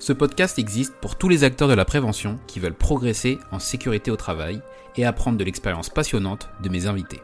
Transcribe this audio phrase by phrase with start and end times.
[0.00, 4.10] Ce podcast existe pour tous les acteurs de la prévention qui veulent progresser en sécurité
[4.10, 4.62] au travail
[4.96, 7.20] et apprendre de l'expérience passionnante de mes invités.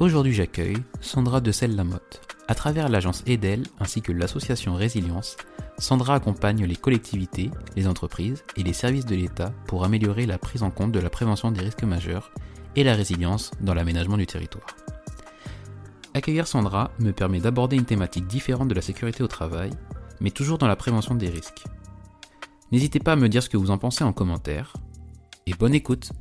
[0.00, 2.20] Aujourd'hui j'accueille Sandra de Selle-Lamotte.
[2.48, 5.36] À travers l'agence EDEL ainsi que l'association Résilience,
[5.78, 10.64] Sandra accompagne les collectivités, les entreprises et les services de l'État pour améliorer la prise
[10.64, 12.32] en compte de la prévention des risques majeurs
[12.74, 14.66] et la résilience dans l'aménagement du territoire.
[16.16, 19.70] Accueillir Sandra me permet d'aborder une thématique différente de la sécurité au travail,
[20.20, 21.64] mais toujours dans la prévention des risques.
[22.70, 24.74] N'hésitez pas à me dire ce que vous en pensez en commentaire,
[25.46, 26.12] et bonne écoute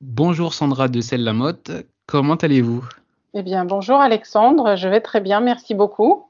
[0.00, 1.70] Bonjour Sandra de Selle-Lamotte,
[2.06, 2.82] comment allez-vous?
[3.34, 6.24] Eh bien, bonjour Alexandre, je vais très bien, merci beaucoup.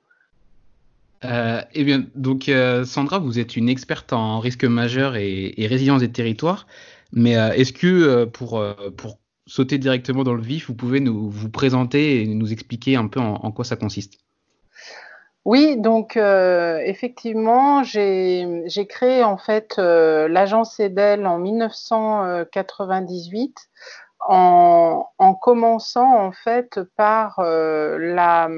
[1.25, 5.69] Euh, eh bien, donc euh, Sandra, vous êtes une experte en risques majeurs et, et
[5.69, 6.67] résilience des territoires,
[7.13, 11.01] mais euh, est-ce que euh, pour, euh, pour sauter directement dans le vif, vous pouvez
[11.01, 14.19] nous vous présenter et nous expliquer un peu en, quoi ça consiste
[15.45, 23.57] Oui, donc euh, effectivement, j'ai créé en fait euh, l'agence EDEL en 1998
[24.29, 28.49] en, en commençant en fait par euh, la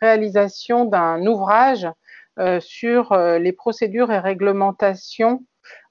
[0.00, 1.86] réalisation d'un ouvrage
[2.60, 5.42] sur les procédures et réglementations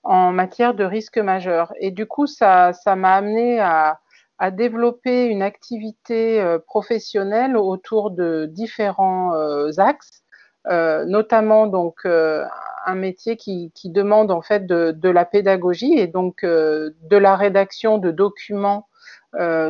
[0.04, 1.74] en matière de risques majeurs.
[1.82, 4.00] Et du coup, ça m'a amené à
[4.40, 10.24] à développer une activité euh, professionnelle autour de différents euh, axes,
[10.68, 16.44] euh, notamment donc un métier qui, qui, demande en fait de, la pédagogie et donc
[16.44, 18.88] de la rédaction de documents,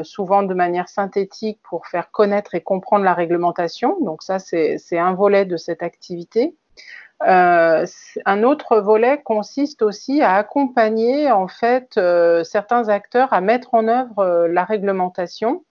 [0.03, 3.97] souvent de manière synthétique pour faire connaître et comprendre la réglementation.
[4.01, 6.55] Donc ça, c'est un volet de cette activité.
[7.23, 7.85] Euh,
[8.25, 13.87] un autre volet consiste aussi à accompagner en fait euh, certains acteurs à mettre en
[13.87, 15.63] œuvre euh, la réglementation.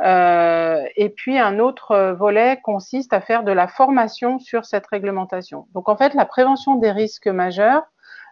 [0.00, 5.68] Et puis un autre volet consiste à faire de la formation sur cette réglementation.
[5.72, 7.84] Donc en fait, la prévention des risques majeurs,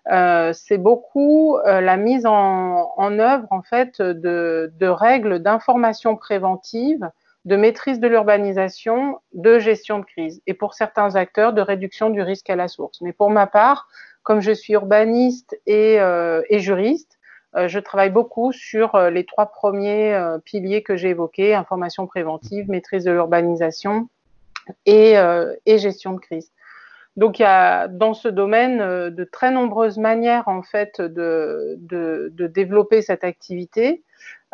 [0.09, 7.09] c'est beaucoup la mise en, œuvre en fait de règles d'information préventive
[7.45, 12.23] de maîtrise de l'urbanisation, de gestion de crise, et pour certains acteurs, de réduction du
[12.23, 13.01] risque à la source.
[13.01, 13.89] Mais pour ma part,
[14.23, 17.19] comme je suis urbaniste et, euh, juriste,
[17.57, 22.71] euh, je travaille beaucoup sur euh, les trois premiers piliers que j'ai évoqués, information préventive,
[22.71, 24.09] maîtrise de l'urbanisation
[24.87, 25.17] et,
[25.67, 26.53] gestion de crise.
[27.17, 28.79] Donc il y a dans ce domaine
[29.11, 31.77] de très nombreuses manières en fait de
[32.47, 34.03] développer cette activité.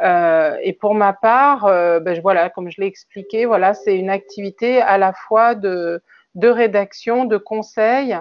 [0.00, 4.10] Euh, et pour ma part, euh, ben, voilà, comme je l'ai expliqué, voilà, c'est une
[4.10, 6.00] activité à la fois de,
[6.40, 8.16] rédaction, de conseil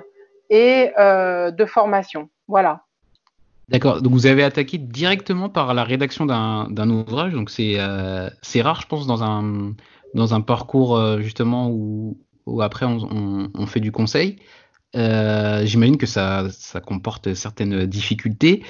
[0.50, 2.30] et euh, de formation.
[2.48, 2.84] Voilà.
[3.70, 4.02] D'accord.
[4.02, 7.34] Donc vous avez attaqué directement par la rédaction d'un ouvrage.
[7.34, 9.74] Donc c'est rare, je pense, dans un
[10.14, 12.18] dans un parcours justement où,
[12.62, 14.38] après on, fait du conseil.
[14.94, 16.48] J'imagine que ça
[16.86, 18.64] comporte certaines difficultés.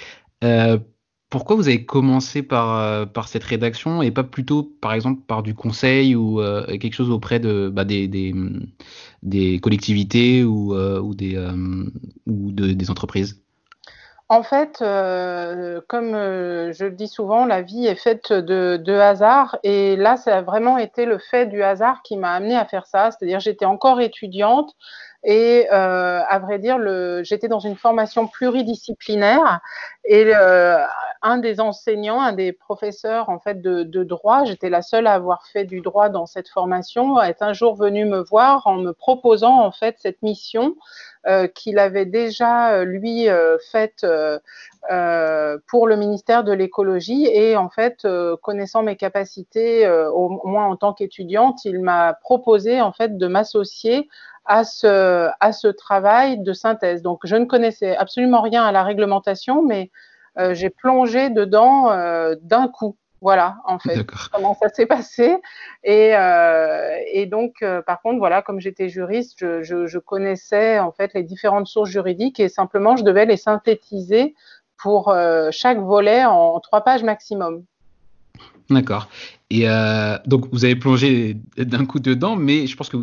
[1.29, 5.44] Pourquoi vous avez commencé par, euh, par cette rédaction et pas plutôt, par exemple, par
[5.44, 11.13] du conseil ou euh, quelque chose auprès de, bah, des, des, collectivités ou, euh, ou,
[11.15, 11.38] des,
[12.27, 13.41] ou de, des entreprises?
[14.29, 19.95] En fait, comme je le dis souvent, la vie est faite de, de hasard et
[19.95, 23.12] là, ça a vraiment été le fait du hasard qui m'a amené à faire ça.
[23.12, 24.75] C'est-à-dire, j'étais encore étudiante.
[25.29, 26.77] Et euh, à vrai dire,
[27.25, 29.59] j'étais dans une formation pluridisciplinaire
[30.06, 30.81] et euh,
[31.21, 35.13] un des enseignants, un des professeurs en fait de, de droit, j'étais la seule à
[35.13, 38.94] avoir fait du droit dans cette formation, est un jour venu me voir en me
[38.94, 40.77] proposant en fait cette mission
[41.53, 44.06] qu'il avait déjà euh, lui euh, faite
[45.68, 48.07] pour le ministère de l'écologie et en fait
[48.41, 54.07] connaissant mes capacités au moins en tant qu'étudiante, il m'a proposé en fait de m'associer
[54.45, 57.01] à ce, à ce travail de synthèse.
[57.01, 59.91] Donc, je ne connaissais absolument rien à la réglementation, mais
[60.51, 61.89] j'ai plongé dedans
[62.41, 62.95] d'un coup.
[63.22, 65.36] Voilà, en fait, comment ça s'est passé.
[65.84, 70.80] Et, euh, et donc, euh, par contre, voilà, comme j'étais juriste, je, je, je, connaissais
[70.80, 74.36] en fait les différentes sources juridiques et simplement, je devais les synthétiser
[74.78, 77.64] pour euh, chaque volet en trois pages maximum.
[78.69, 79.08] D'accord.
[79.50, 79.66] Et
[80.25, 82.98] donc, vous avez plongé d'un coup dedans, mais je pense que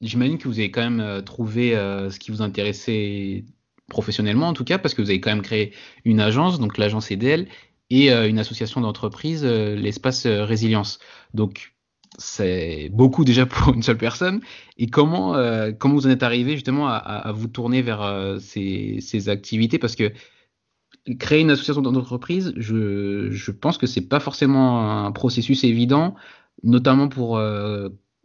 [0.00, 3.44] j'imagine que vous avez quand même trouvé ce qui vous intéressait
[3.88, 5.74] professionnellement en tout cas, parce que vous avez quand même créé
[6.04, 7.48] une agence, donc l'agence EDL,
[7.90, 10.98] et euh, une association d'entreprise, euh, l'espace euh, résilience.
[11.34, 11.74] Donc
[12.18, 14.40] c'est beaucoup déjà pour une seule personne.
[14.78, 15.34] Et comment,
[15.78, 19.78] comment vous en êtes arrivé justement à, vous tourner vers ces, activités?
[19.78, 20.12] Parce que
[21.20, 26.16] créer une association d'entreprise, je, pense que c'est pas forcément un processus évident,
[26.64, 27.40] notamment pour,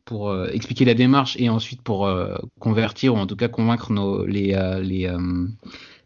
[0.03, 2.09] pour expliquer la démarche et ensuite pour
[2.59, 4.57] convertir ou en tout cas convaincre nos, les,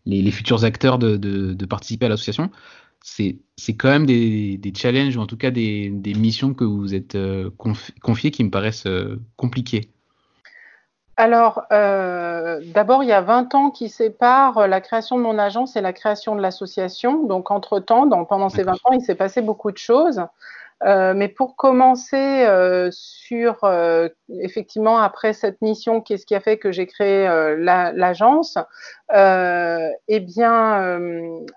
[0.05, 2.51] les, futurs acteurs de, de participer à l'association
[3.01, 3.39] c'est
[3.77, 7.15] quand même des, des, challenges ou en tout cas des, des missions que vous êtes
[7.15, 7.49] euh,
[8.01, 9.89] confiées qui me paraissent euh, compliquées.
[11.17, 15.75] Alors, euh, d'abord, il y a 20 ans qui séparent la création de mon agence
[15.75, 17.23] et la création de l'association.
[17.25, 20.21] Donc, entre-temps, pendant ces 20 ans, il s'est passé beaucoup de choses.
[20.85, 24.07] Euh, mais pour commencer euh, sur euh,
[24.41, 27.27] effectivement après cette mission, qu'est-ce qui a fait que j'ai créé
[27.57, 28.57] l'agence?
[29.13, 30.99] Eh bien,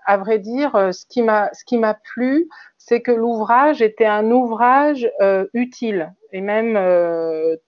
[0.05, 4.29] à vrai dire, ce qui m'a ce qui m'a plu, c'est que l'ouvrage était un
[4.31, 5.09] ouvrage
[5.53, 6.77] utile et même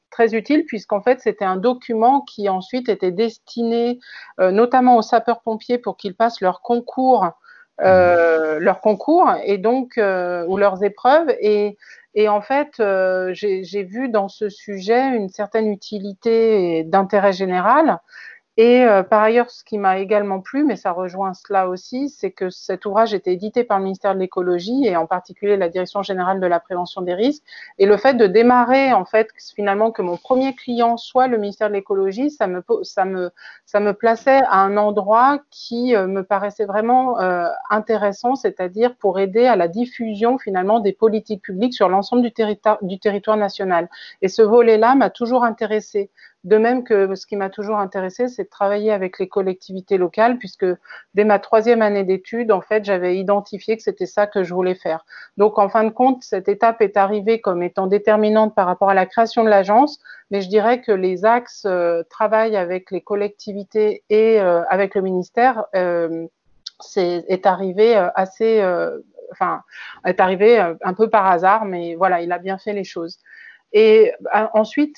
[0.10, 4.00] très utile puisqu'en fait c'était un document qui ensuite était destiné
[4.40, 7.32] notamment aux sapeurs-pompiers pour qu'ils passent leur concours
[7.82, 11.30] euh, leurs concours et donc euh, ou leurs épreuves.
[11.42, 11.78] Et,
[12.14, 18.00] et en fait euh, j'ai vu dans ce sujet une certaine utilité d'intérêt général
[18.58, 22.32] et euh, par ailleurs, ce qui m'a également plu, mais ça rejoint cela aussi, c'est
[22.32, 26.04] que cet ouvrage était édité par le ministère de l'écologie et en particulier la direction
[26.04, 27.44] générale de la prévention des risques.
[27.80, 31.68] Et le fait de démarrer, en fait, finalement, que mon premier client soit le ministère
[31.68, 33.30] de l'écologie, ça me, ça me,
[33.66, 39.20] ça me plaçait à un endroit qui euh, me paraissait vraiment euh, intéressant, c'est-à-dire pour
[39.20, 43.90] aider à la diffusion finalement des politiques publiques sur l'ensemble du, territoire, du territoire national.
[44.22, 46.10] Et ce volet-là m'a toujours intéressé.
[46.46, 50.38] De même que ce qui m'a toujours intéressé, c'est de travailler avec les collectivités locales,
[50.38, 50.68] puisque
[51.16, 54.76] dès ma troisième année d'études, en fait, j'avais identifié que c'était ça que je voulais
[54.76, 55.06] faire.
[55.38, 58.94] Donc, en fin de compte, cette étape est arrivée comme étant déterminante par rapport à
[58.94, 60.00] la création de l'agence,
[60.30, 65.02] mais je dirais que les axes euh, travail avec les collectivités et euh, avec le
[65.02, 66.28] ministère euh,
[66.80, 69.00] c'est, est arrivé euh, assez, euh,
[69.32, 69.64] enfin,
[70.06, 73.18] est arrivé un peu par hasard, mais voilà, il a bien fait les choses.
[73.74, 74.96] Et euh, ensuite,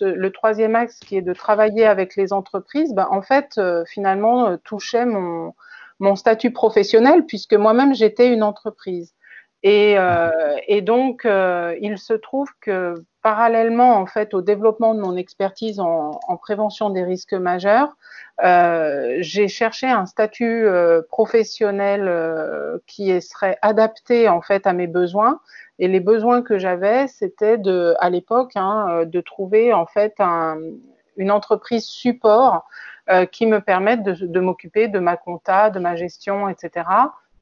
[0.00, 4.46] le troisième axe qui est de travailler avec les entreprises, ben, en fait, euh, finalement,
[4.46, 5.54] euh, touchait mon,
[5.98, 9.14] mon statut professionnel puisque moi-même j'étais une entreprise.
[9.62, 9.96] Et,
[10.68, 16.20] et donc, il se trouve que parallèlement en fait au développement de mon expertise en,
[16.28, 17.96] en prévention des risques majeurs,
[18.44, 24.86] euh, j'ai cherché un statut euh, professionnel euh, qui serait adapté en fait à mes
[24.86, 25.40] besoins
[25.78, 27.56] et les besoins que j'avais, c'était
[27.98, 30.58] à l'époque, hein, de trouver en fait un,
[31.16, 32.68] une entreprise support
[33.32, 36.84] qui me permette de, de m'occuper de ma compta, de ma gestion, etc.,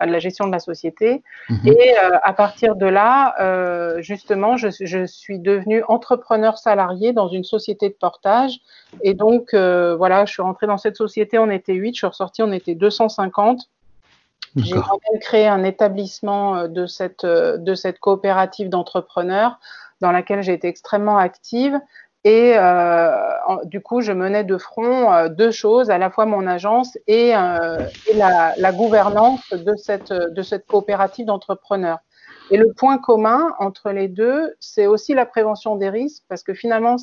[0.01, 1.23] de la gestion de la société.
[1.49, 1.69] Mmh.
[1.69, 7.29] Et euh, à partir de là, euh, justement, je, je, suis devenue entrepreneur salarié dans
[7.29, 8.59] une société de portage.
[9.03, 12.07] Et donc, euh, voilà, je suis rentrée dans cette société, on était 8, je suis
[12.07, 13.69] ressortie, on était 250.
[14.57, 19.59] J'ai même créé un établissement de cette, de cette coopérative d'entrepreneurs
[20.03, 21.81] dans laquelle j'ai été extrêmement active.
[22.25, 23.11] Et euh,
[23.65, 27.37] du coup, je menais de front euh, deux choses, à la fois mon agence et,
[27.37, 31.99] euh, et la, la, gouvernance de cette, de cette coopérative d'entrepreneurs.
[32.53, 36.55] Et le point commun entre les deux, c'est aussi la prévention des risques, parce que
[36.55, 36.97] finalement,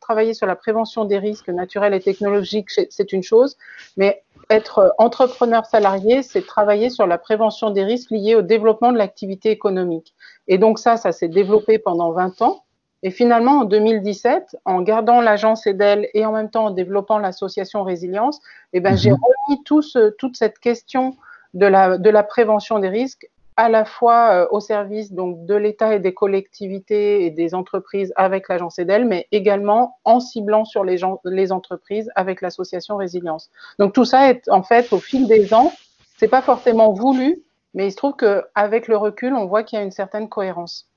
[0.00, 3.56] travailler sur la prévention des risques naturels et technologiques, c'est une chose,
[3.96, 8.98] mais être entrepreneur salarié, c'est travailler sur la prévention des risques liés au développement de
[8.98, 10.14] l'activité économique.
[10.48, 12.64] Et donc ça, ça s'est développé pendant 20 ans.
[13.02, 17.84] Et finalement, en 2017, en gardant l'agence EDEL et en même temps en développant l'association
[17.84, 18.40] Résilience,
[18.72, 21.16] eh ben, j'ai remis tout ce, toute cette question
[21.54, 23.28] de la, de la prévention des risques
[23.58, 28.48] à la fois au service donc de l'État et des collectivités et des entreprises avec
[28.48, 33.50] l'agence EDEL, mais également en ciblant sur les, gens, les entreprises avec l'association Résilience.
[33.80, 35.72] Donc tout ça est en fait au fil des ans,
[36.18, 37.42] c'est pas forcément voulu,
[37.74, 40.88] mais il se trouve qu'avec le recul, on voit qu'il y a une certaine cohérence.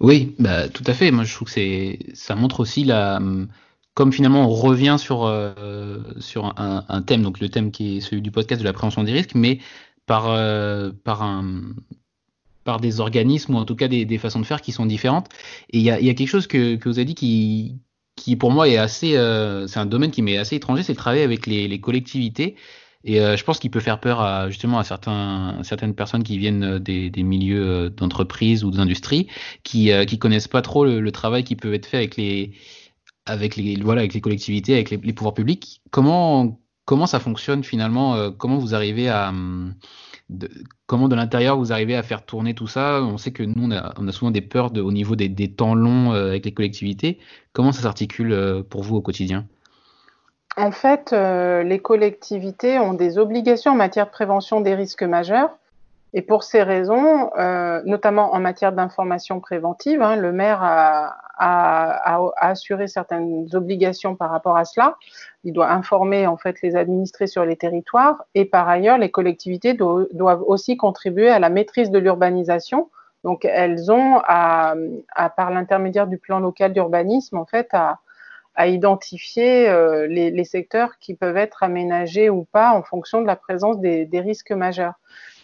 [0.00, 1.10] Oui, bah, tout à fait.
[1.10, 3.20] Moi, je trouve que c'est, ça montre aussi la,
[3.98, 8.22] comme finalement on revient sur euh, sur un, thème, donc le thème qui est celui
[8.22, 9.58] du podcast de la prévention des risques, mais
[10.06, 11.74] par euh, par un
[12.62, 15.28] par des organismes ou en tout cas des, façons de faire qui sont différentes.
[15.70, 17.80] Et il y a, y a, quelque chose que, que vous avez dit qui
[18.14, 20.98] qui pour moi est assez, euh, c'est un domaine qui m'est assez étranger, c'est le
[20.98, 22.54] travail avec les collectivités.
[23.08, 26.78] Et euh, je pense qu'il peut faire peur à, justement à certaines personnes qui viennent
[26.78, 29.28] des, des milieux euh, d'entreprise ou d'industrie,
[29.64, 32.52] qui euh, qui connaissent pas trop le, travail qui peut être fait avec les
[33.24, 35.80] avec les voilà avec les collectivités, avec les, pouvoirs publics.
[35.90, 39.32] Comment comment ça fonctionne finalement Comment vous arrivez à
[40.28, 40.50] de,
[40.86, 43.02] comment de l'intérieur vous arrivez à faire tourner tout ça?
[43.02, 46.44] On sait que nous on a, souvent des peurs au niveau des temps longs avec
[46.44, 47.18] les collectivités.
[47.54, 49.46] Comment ça s'articule pour vous au quotidien?
[50.56, 55.50] En fait, euh, les collectivités ont des obligations en matière de prévention des risques majeurs.
[56.14, 61.16] Et pour ces raisons, euh, notamment en matière d'information préventive, hein, le maire a,
[62.36, 64.96] assuré certaines obligations par rapport à cela.
[65.44, 68.24] Il doit informer en fait les administrés sur les territoires.
[68.34, 72.90] Et par ailleurs, les collectivités do doivent aussi contribuer à la maîtrise de l'urbanisation.
[73.22, 74.74] Donc, elles ont, à,
[75.36, 77.98] par l'intermédiaire du plan local d'urbanisme, en fait, à,
[78.58, 83.36] à identifier euh, les, secteurs qui peuvent être aménagés ou pas en fonction de la
[83.36, 84.94] présence des, risques majeurs.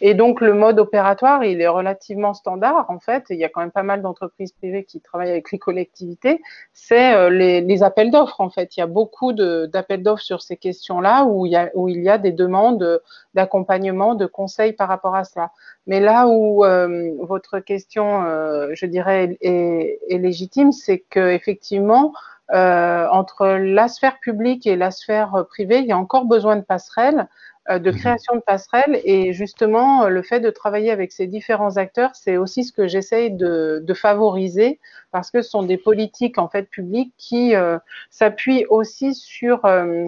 [0.01, 3.23] Et donc le mode opératoire, il est relativement standard en fait.
[3.29, 6.41] Il y a quand même pas mal d'entreprises privées qui travaillent avec les collectivités.
[6.73, 8.75] C'est euh, les, appels d'offres en fait.
[8.75, 13.01] Il y a beaucoup d'appels d'offres sur ces questions-là où il y a, des demandes
[13.33, 15.51] d'accompagnement, de conseils par rapport à cela.
[15.87, 18.25] Mais là où euh, votre question,
[18.73, 22.11] je dirais, est, est légitime, c'est que effectivement
[22.53, 26.61] euh, entre la sphère publique et la sphère privée, il y a encore besoin de
[26.61, 27.27] passerelles,
[27.69, 27.97] euh, de mhm.
[27.97, 29.01] création de passerelles.
[29.03, 33.31] Et justement, le fait de travailler avec ces différents acteurs, c'est aussi ce que j'essaye
[33.31, 34.79] de, de, favoriser
[35.11, 37.79] parce que ce sont des politiques en fait publiques qui euh,
[38.11, 40.05] s'appuient aussi sur euh,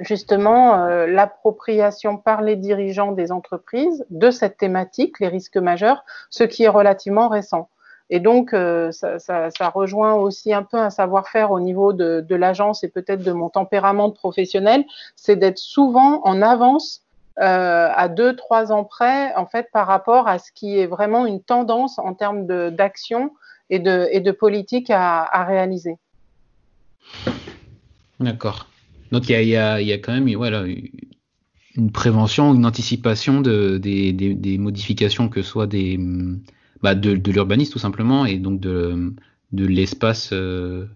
[0.00, 6.44] justement euh, l'appropriation par les dirigeants des entreprises de cette thématique, les risques majeurs, ce
[6.44, 7.68] qui est relativement récent.
[8.14, 12.88] Et donc, euh, ça, rejoint aussi un peu un savoir-faire au niveau de, l'agence et
[12.88, 14.84] peut-être de mon tempérament de professionnel,
[15.16, 17.02] c'est d'être souvent en avance
[17.40, 21.26] euh, à deux, trois ans près, en fait, par rapport à ce qui est vraiment
[21.26, 23.32] une tendance en termes d'action
[23.68, 25.96] et de, politique à, réaliser.
[28.20, 28.68] D'accord.
[29.10, 30.62] Donc, il y a, quand même voilà,
[31.74, 35.98] une prévention, une anticipation de, des, des, des modifications, que ce soit des
[36.84, 39.14] bah, de, de l'urbanisme tout simplement et donc de,
[39.52, 40.86] de l'espace euh,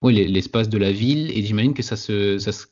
[0.00, 2.66] oui, l'espace de la ville et j'imagine que ça se, ça se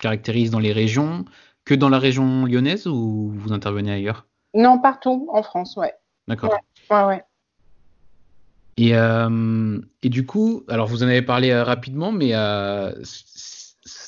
[0.00, 1.24] caractérise dans les régions
[1.64, 4.26] que dans la région lyonnaise ou vous intervenez ailleurs?
[4.52, 5.92] Non, partout en France, ouais.
[6.26, 6.50] D'accord.
[6.90, 7.24] Ouais, ouais, ouais.
[8.78, 12.32] Et, euh, et, du coup, alors vous en avez parlé euh, rapidement, mais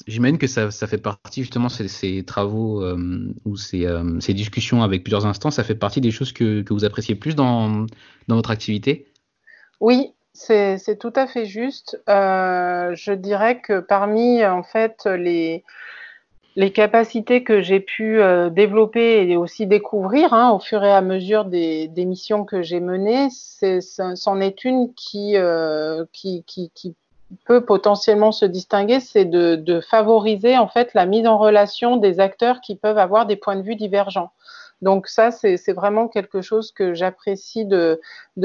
[0.07, 4.83] j'imagine que ça, fait partie justement ces, ces travaux euh, ou ces, euh, ces, discussions
[4.83, 7.87] avec plusieurs instances, ça fait partie des choses que, vous appréciez plus dans,
[8.29, 9.07] votre activité?
[9.81, 12.01] Oui, c'est tout à fait juste.
[12.09, 15.65] Euh, je dirais que parmi en fait les,
[16.73, 18.21] capacités que j'ai pu
[18.51, 23.29] développer et aussi découvrir hein, au fur et à mesure des, missions que j'ai menées,
[23.31, 25.37] c'en est, une qui
[27.45, 32.21] peut potentiellement se distinguer, c'est de, de, favoriser en fait la mise en relation des
[32.21, 34.31] acteurs qui peuvent avoir des points de vue divergents.
[34.81, 38.01] Donc ça, c'est vraiment quelque chose que j'apprécie de,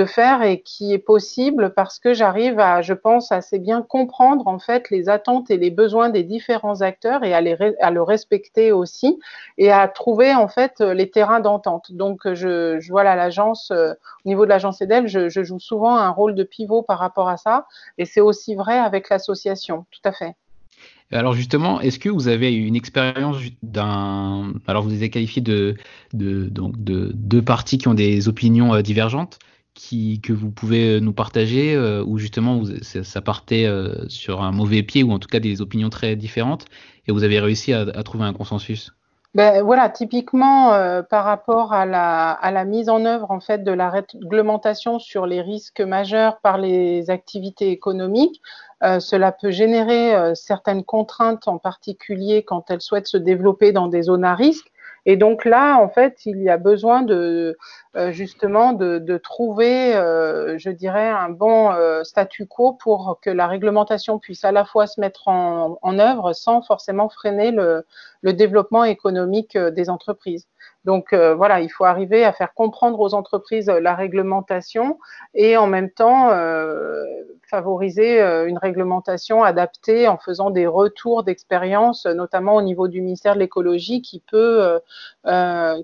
[0.08, 4.60] faire et qui est possible parce que j'arrive à, je pense, assez bien comprendre en
[4.60, 8.72] fait les attentes et les besoins des différents acteurs et à, les, à le respecter
[8.72, 9.20] aussi
[9.58, 11.92] et à trouver en fait les terrains d'entente.
[11.92, 13.94] Donc je, je voilà l'agence euh,
[14.26, 17.38] au niveau de l'agence EDEL, je joue souvent un rôle de pivot par rapport à
[17.38, 20.36] ça et c'est aussi vrai avec l'association, tout à fait.
[21.14, 24.54] Alors justement, est-ce que vous avez une expérience d'un...
[24.68, 25.76] Alors vous les avez qualifiés de,
[26.14, 26.50] de,
[27.14, 29.38] deux parties qui ont des opinions euh, divergentes
[29.76, 34.52] qui, que vous pouvez nous partager, euh, où justement vous, ça partait euh, sur un
[34.52, 36.66] mauvais pied, ou en tout cas des opinions très différentes,
[37.08, 38.92] et vous avez réussi à trouver un consensus?
[39.36, 43.90] Ben, voilà, typiquement euh, par rapport à la, mise en œuvre en fait de la
[43.90, 48.44] réglementation sur les risques majeurs par les activités économiques,
[48.84, 53.88] euh, cela peut générer euh, certaines contraintes, en particulier quand elles souhaitent se développer dans
[53.88, 54.68] des zones à risque.
[55.08, 57.58] Et donc là, en fait, il y a besoin de
[58.12, 61.74] justement de, trouver, je dirais, un bon
[62.06, 66.62] statu quo pour que la réglementation puisse à la fois se mettre en, œuvre sans
[66.62, 67.86] forcément freiner le,
[68.24, 70.48] le développement économique des entreprises.
[70.86, 75.00] Donc euh, voilà, il faut arriver à faire comprendre aux entreprises euh, la réglementation
[75.34, 77.04] et en même temps euh,
[77.50, 83.40] favoriser une réglementation adaptée en faisant des retours d'expérience, notamment au niveau du ministère de
[83.40, 84.24] l'écologie, qui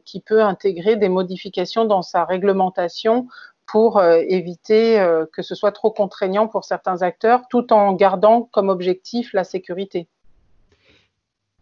[0.05, 3.27] qui peut intégrer des modifications dans sa réglementation
[3.67, 4.97] pour éviter
[5.31, 10.07] que ce soit trop contraignant pour certains acteurs, tout en gardant comme objectif la sécurité.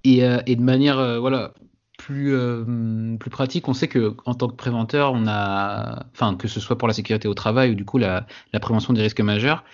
[0.07, 1.53] Et, et de manière, voilà,
[1.97, 6.47] plus, euh, plus pratique, on sait que en tant que préventeur, on a, enfin que
[6.47, 8.25] ce soit pour la sécurité au travail ou du coup la,
[8.61, 9.65] prévention des risques majeurs.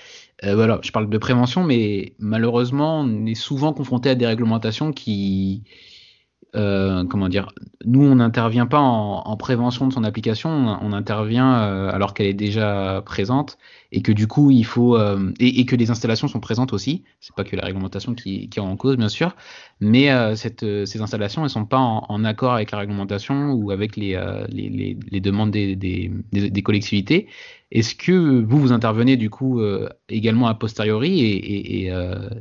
[0.43, 4.91] Euh, voilà, je parle de prévention, mais malheureusement, on est souvent confronté à des réglementations
[4.91, 5.63] qui,
[6.55, 7.51] euh, comment dire,
[7.83, 12.33] nous on n'intervient pas en, prévention de son application, on, intervient euh, alors qu'elle est
[12.35, 13.57] déjà présente
[13.91, 17.03] et que du coup il faut euh, et, que les installations sont présentes aussi.
[17.21, 19.35] C'est pas que la réglementation qui, est en cause bien sûr,
[19.79, 24.15] mais ces installations elles sont pas en, accord avec la réglementation ou avec les,
[25.11, 27.27] demandes des, collectivités.
[27.71, 29.59] Est-ce que vous vous intervenez du coup
[30.07, 31.19] également a posteriori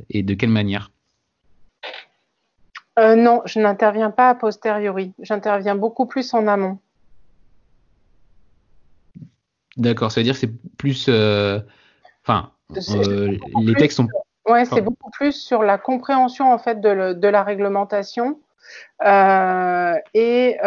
[0.09, 0.92] et de quelle manière?
[2.99, 5.13] Euh, non, je n'interviens pas a posteriori.
[5.19, 6.77] J'interviens beaucoup plus en amont.
[9.77, 11.07] D'accord, ça veut dire que c'est plus.
[11.09, 11.59] Euh,
[12.23, 12.51] enfin,
[12.93, 14.07] euh, les textes sont.
[14.47, 18.39] Oui, c'est beaucoup plus sur la compréhension en fait de, la réglementation
[19.03, 20.57] et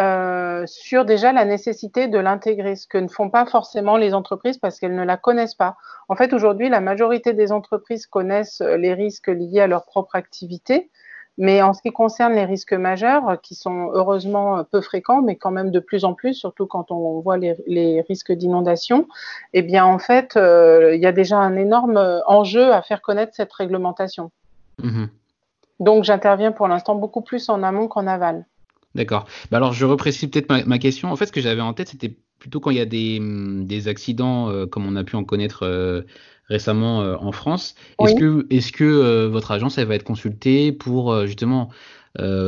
[0.67, 4.81] sur déjà la nécessité de l'intégrer, ce que ne font pas forcément les entreprises parce
[4.81, 5.77] qu'elles ne la connaissent pas.
[6.09, 10.91] En fait, aujourd'hui, la majorité des entreprises connaissent les risques liés à leur propre activité,
[11.39, 15.51] mais en ce qui concerne les risques majeurs, qui sont heureusement peu fréquents, mais quand
[15.51, 19.07] même de plus en plus, surtout quand on voit les, risques d'inondation,
[19.53, 23.35] eh bien en fait, euh, il y a déjà un énorme enjeu à faire connaître
[23.35, 24.31] cette réglementation.
[24.83, 25.09] Mhm.
[25.81, 28.47] Donc j'interviens pour l'instant beaucoup plus en amont qu'en aval.
[28.95, 29.27] D'accord.
[29.51, 31.13] Bah alors je reprécise peut-être ma, question.
[31.13, 33.89] En fait, ce que j'avais en tête, c'était plutôt quand il y a des, des
[33.89, 36.03] accidents, euh, comme on a pu en connaître euh,
[36.49, 37.75] récemment euh, en France.
[38.01, 41.71] Est-ce que, est que euh, votre agence elle va être consultée pour euh, justement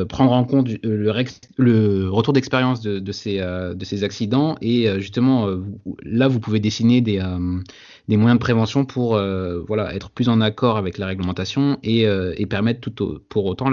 [0.09, 1.13] prendre en compte le,
[1.59, 5.47] le retour d'expérience de, de, ces, de ces accidents et justement
[6.03, 7.23] là vous pouvez dessiner des,
[8.09, 9.11] des moyens de prévention pour
[9.67, 13.69] voilà être plus en accord avec la réglementation et, et permettre tout pour autant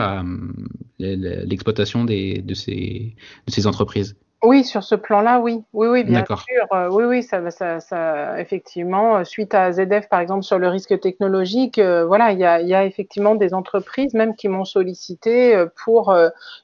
[1.00, 3.16] l'exploitation des de ces
[3.48, 4.18] de ces entreprises.
[4.46, 5.64] Oui, sur ce plan-là, oui.
[5.74, 6.46] Oui, oui, bien sûr.
[6.72, 10.68] Euh, oui, oui, ça, ça, ça, effectivement, euh, suite à ZF, par exemple, sur le
[10.68, 14.64] risque technologique, euh, voilà, il y a, y a, effectivement des entreprises même qui m'ont
[14.66, 16.16] sollicité pour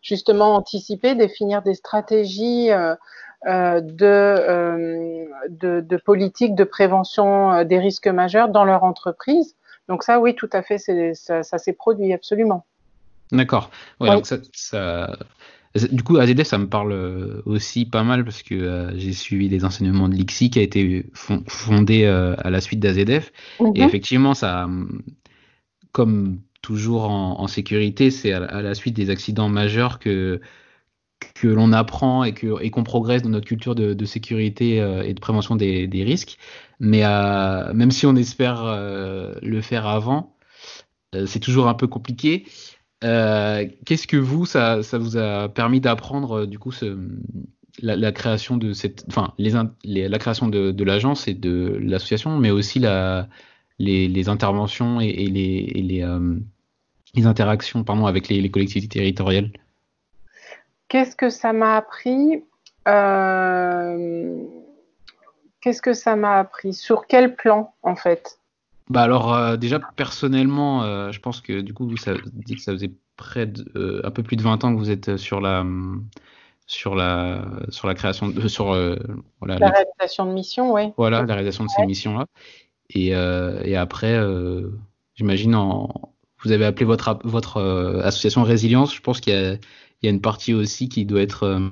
[0.02, 3.90] justement anticiper, définir des stratégies de,
[5.50, 9.56] de, de, politique de prévention des risques majeurs dans leur entreprise.
[9.90, 12.66] Donc ça, oui, tout à fait, ça, ça s'est produit, absolument.
[13.32, 13.72] D'accord.
[14.00, 14.38] Ouais, Donc ça,
[15.76, 19.48] du coup, AZF, ça me parle euh, aussi pas mal parce que euh, j'ai suivi
[19.48, 21.06] les enseignements de l'IXI qui a été
[21.48, 23.32] fondé euh, à la suite d'AZF.
[23.60, 23.76] Et mhm.
[23.78, 24.68] effectivement, ça,
[25.94, 30.42] comme toujours en, sécurité, c'est à, la suite des accidents majeurs que,
[31.36, 35.20] que l'on apprend et qu'on et qu'on progresse dans notre culture de, sécurité et de
[35.20, 36.38] prévention des, des risques.
[36.80, 37.02] Mais
[37.74, 38.64] même si on espère
[39.42, 40.36] le faire avant,
[41.26, 42.46] c'est toujours un peu compliqué.
[43.04, 46.72] Euh, qu'est-ce que vous, ça, vous a permis d'apprendre euh, du coup
[47.82, 52.80] la, création de cette, enfin les, la création de, l'agence et de l'association, mais aussi
[53.80, 55.28] les, interventions et,
[56.04, 56.36] euh,
[57.16, 59.50] les, interactions pardon, avec les collectivités territoriales?
[60.88, 62.44] Qu'est-ce que ça m'a appris
[65.62, 66.74] Qu'est-ce que ça m'a appris?
[66.74, 68.41] Sur quel plan en fait?
[68.90, 72.74] Bah alors euh, déjà personnellement, euh, je pense que du coup ça dit que ça
[72.74, 75.66] faisait près de euh, un peu plus de 20 ans que vous êtes sur la
[76.68, 78.68] sur la sur la création de, sur
[79.40, 80.92] voilà, la réalisation de missions, oui.
[80.98, 82.26] Voilà, la réalisation de ces missions là.
[82.90, 84.20] Et, et après,
[85.16, 85.56] j'imagine
[86.44, 87.62] vous avez appelé votre votre
[88.04, 88.94] association Résilience.
[88.96, 89.34] Je pense qu'il
[90.04, 91.72] y a une partie aussi qui doit être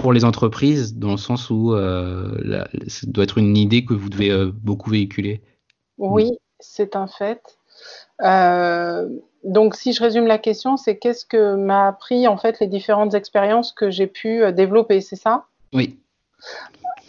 [0.00, 4.08] pour les entreprises, dans le sens où euh, ça doit être une idée que vous
[4.08, 5.42] devez euh, beaucoup véhiculer.
[5.98, 6.30] Oui,
[6.60, 7.58] c'est un fait.
[8.22, 9.08] Euh,
[9.44, 13.14] donc, si je résume la question, c'est qu'est-ce que m'a appris en fait les différentes
[13.14, 15.46] expériences que j'ai pu développer, c'est ça?
[15.72, 15.98] Oui.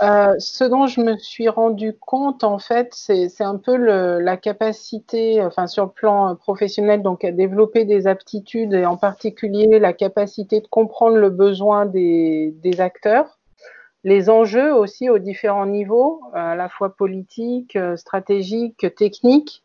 [0.01, 5.41] Euh, ce dont je me suis rendu compte, en fait, c'est un peu la capacité,
[5.43, 10.61] enfin sur le plan professionnel, donc à développer des aptitudes et en particulier la capacité
[10.61, 13.39] de comprendre le besoin des, acteurs,
[14.05, 19.63] les enjeux aussi aux différents niveaux, à la fois politiques, stratégiques, techniques.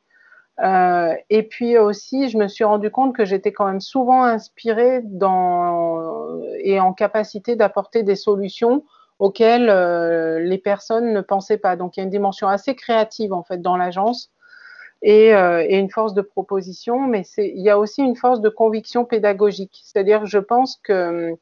[0.62, 5.01] Euh, et puis aussi, je me suis rendu compte que j'étais quand même souvent inspirée
[5.05, 8.85] dans, et en capacité d'apporter des solutions
[9.18, 11.77] auxquelles euh, les personnes ne pensaient pas.
[11.77, 14.31] Donc il y a une dimension assez créative en fait dans l'agence
[15.03, 19.05] et, euh, une force de proposition, mais il y a aussi une force de conviction
[19.05, 19.81] pédagogique.
[19.85, 21.35] C'est-à-dire je pense que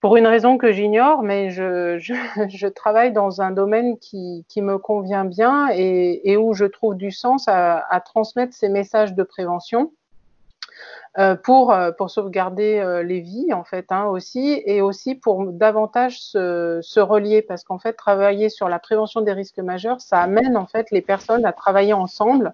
[0.00, 5.68] pour une raison que j'ignore, mais je, travaille dans un domaine qui, me convient bien
[5.72, 9.92] et, où je trouve du sens à transmettre ces messages de prévention.
[11.16, 15.46] Euh, pour, euh, pour sauvegarder euh, les vies en fait hein, aussi et aussi pour
[15.52, 20.18] davantage se, se relier parce qu'en fait travailler sur la prévention des risques majeurs ça
[20.18, 22.52] amène en fait les personnes à travailler ensemble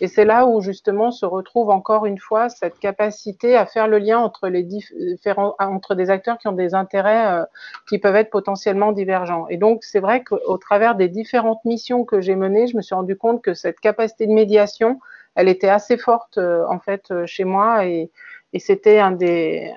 [0.00, 3.98] et c'est là où justement se retrouve encore une fois cette capacité à faire le
[3.98, 7.44] lien entre les différents entre des acteurs qui ont des intérêts
[7.88, 9.46] qui peuvent être potentiellement divergents.
[9.50, 12.94] Et donc c'est vrai qu'au travers des différentes missions que j'ai menées, je me suis
[12.94, 14.98] rendu compte que cette capacité de médiation
[15.34, 18.10] elle était assez forte euh, en fait euh, chez moi et,
[18.58, 19.70] c'était un des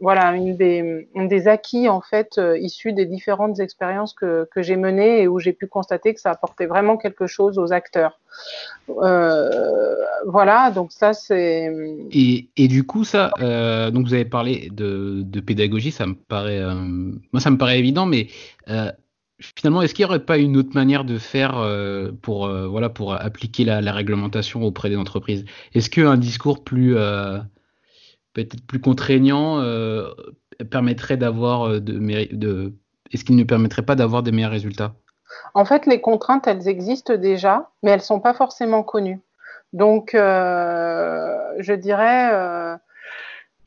[0.00, 4.76] voilà une des, des acquis en fait euh, issus des différentes expériences que, que j'ai
[4.76, 8.18] menées et où j'ai pu constater que ça apportait vraiment quelque chose aux acteurs.
[8.86, 11.70] Voilà, donc ça c'est.
[12.12, 13.30] Et, et, du coup ça,
[13.92, 16.62] donc vous avez parlé de, de, pédagogie, ça me paraît,
[17.32, 18.28] moi ça me paraît évident, mais
[19.40, 22.88] finalement, est-ce qu'il n'y aurait pas une autre manière de faire euh, pour, euh, voilà,
[22.88, 25.44] pour appliquer la, réglementation auprès des entreprises?
[25.74, 27.38] Est-ce qu'un discours plus euh,
[28.32, 29.62] peut-être plus contraignant
[30.70, 32.74] permettrait d'avoir de, de
[33.12, 34.94] est-ce qu'il ne permettrait pas d'avoir des meilleurs résultats?
[35.54, 39.20] En fait, les contraintes, elles existent déjà, mais elles sont pas forcément connues.
[39.72, 42.78] Donc, je dirais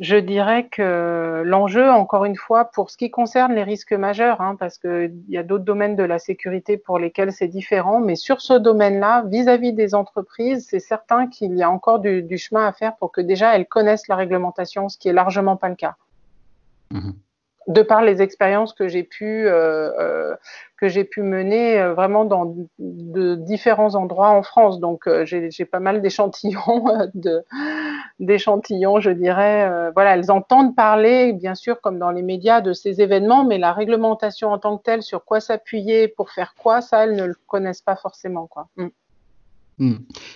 [0.01, 4.55] je dirais que l'enjeu, encore une fois, pour ce qui concerne les risques majeurs, hein,
[4.59, 8.41] parce qu'il y a d'autres domaines de la sécurité pour lesquels c'est différent, mais sur
[8.41, 12.73] ce domaine-là, vis-à-vis des entreprises, c'est certain qu'il y a encore du, du, chemin à
[12.73, 15.95] faire pour que déjà elles connaissent la réglementation, ce qui est largement pas le cas.
[16.89, 17.11] Mmh
[17.67, 20.35] de par les expériences que j'ai pu euh, euh,
[20.77, 24.79] que j'ai pu mener euh, vraiment dans de différents endroits en France.
[24.79, 27.43] Donc euh, j'ai pas mal d'échantillons de
[28.19, 29.91] d'échantillons, je dirais.
[29.93, 33.73] Voilà, elles entendent parler, bien sûr, comme dans les médias, de ces événements, mais la
[33.73, 37.35] réglementation en tant que telle, sur quoi s'appuyer pour faire quoi, ça, elles ne le
[37.47, 38.67] connaissent pas forcément, quoi.
[38.77, 38.87] Mm.
[39.81, 39.95] Hmm.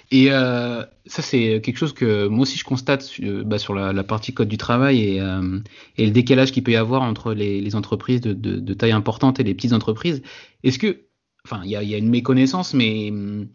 [0.09, 4.03] Et euh, ça, c'est quelque chose que moi aussi je constate euh, bah, sur la,
[4.03, 5.59] partie code du travail et, euh,
[5.97, 9.53] et le décalage qu'il peut y avoir entre les, entreprises de, taille importante et les
[9.53, 10.23] petites entreprises.
[10.63, 11.01] Est-ce que,
[11.45, 13.47] enfin, il y a, une méconnaissance, mais hmm,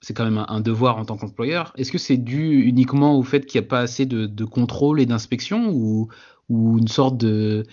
[0.00, 1.72] c'est quand même un, devoir en tant qu'employeur.
[1.76, 5.06] Est-ce que c'est dû uniquement au fait qu'il n'y a pas assez de, contrôle et
[5.06, 6.06] d'inspection ou,
[6.48, 7.66] ou une sorte de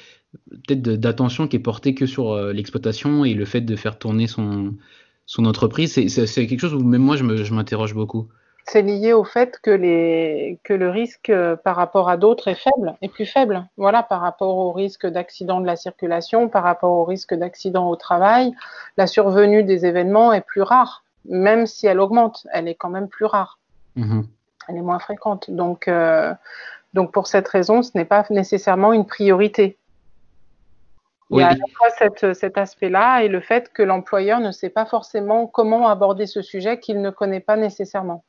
[0.50, 4.74] peut-être d'attention qui est portée que sur l'exploitation et le fait de faire tourner son
[5.28, 8.28] son entreprise, c'est quelque chose où même moi je m'interroge beaucoup.
[8.70, 12.56] C'est lié au fait que, les, que le risque euh, par rapport à d'autres est
[12.62, 13.66] faible, est plus faible.
[13.78, 17.96] Voilà, par rapport au risque d'accident de la circulation, par rapport au risque d'accident au
[17.96, 18.54] travail,
[18.98, 21.06] la survenue des événements est plus rare.
[21.30, 23.58] Même si elle augmente, elle est quand même plus rare.
[23.96, 24.24] Mmh.
[24.68, 25.50] Elle est moins fréquente.
[25.50, 26.34] Donc, euh,
[26.94, 29.78] donc pour cette raison, ce n'est pas nécessairement une priorité.
[31.30, 34.52] Il y a à la fois cette, cet aspect-là et le fait que l'employeur ne
[34.52, 38.24] sait pas forcément comment aborder ce sujet qu'il ne connaît pas nécessairement.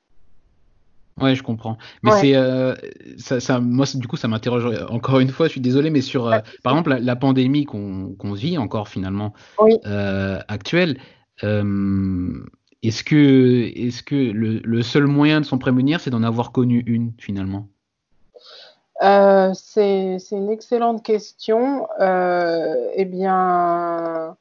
[1.20, 1.78] Ouais, je comprends.
[2.02, 2.20] Mais ouais.
[2.20, 2.74] c'est euh,
[3.16, 5.46] ça, ça, moi du coup ça m'interroge encore une fois.
[5.46, 8.88] Je suis désolé, mais sur euh, par exemple la, la pandémie qu'on qu vit encore
[8.88, 9.78] finalement oui.
[9.86, 10.98] euh, actuelle.
[11.44, 12.44] Euh,
[12.82, 16.84] est-ce que est-ce que le, le, seul moyen de s'en prémunir, c'est d'en avoir connu
[16.86, 17.68] une finalement?
[19.02, 21.88] Euh, c'est une excellente question.
[22.00, 24.36] Euh, eh bien,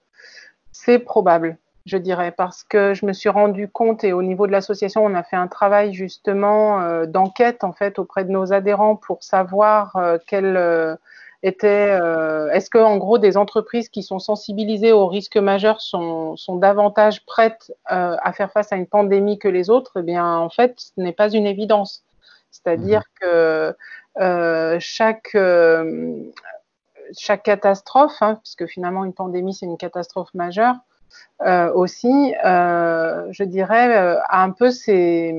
[0.71, 4.51] c'est probable, je dirais, parce que je me suis rendu compte et au niveau de
[4.51, 8.95] l'association, on a fait un travail justement euh, d'enquête en fait auprès de nos adhérents
[8.95, 9.95] pour savoir
[10.27, 10.97] quel
[11.43, 11.89] était.
[11.91, 16.55] Euh, est-ce que en gros des entreprises qui sont sensibilisées aux risques majeurs sont, sont
[16.55, 19.93] davantage prêtes à faire face à une pandémie que les autres?
[19.99, 22.03] Eh bien, en fait, ce n'est pas une évidence.
[22.51, 23.19] C'est-à-dire mmh.
[23.21, 23.75] que
[24.79, 26.23] chaque, euh,
[27.17, 30.75] chaque catastrophe, hein, puisque finalement une pandémie c'est une catastrophe majeure,
[31.41, 35.35] euh, aussi, euh, je dirais, a un peu ses,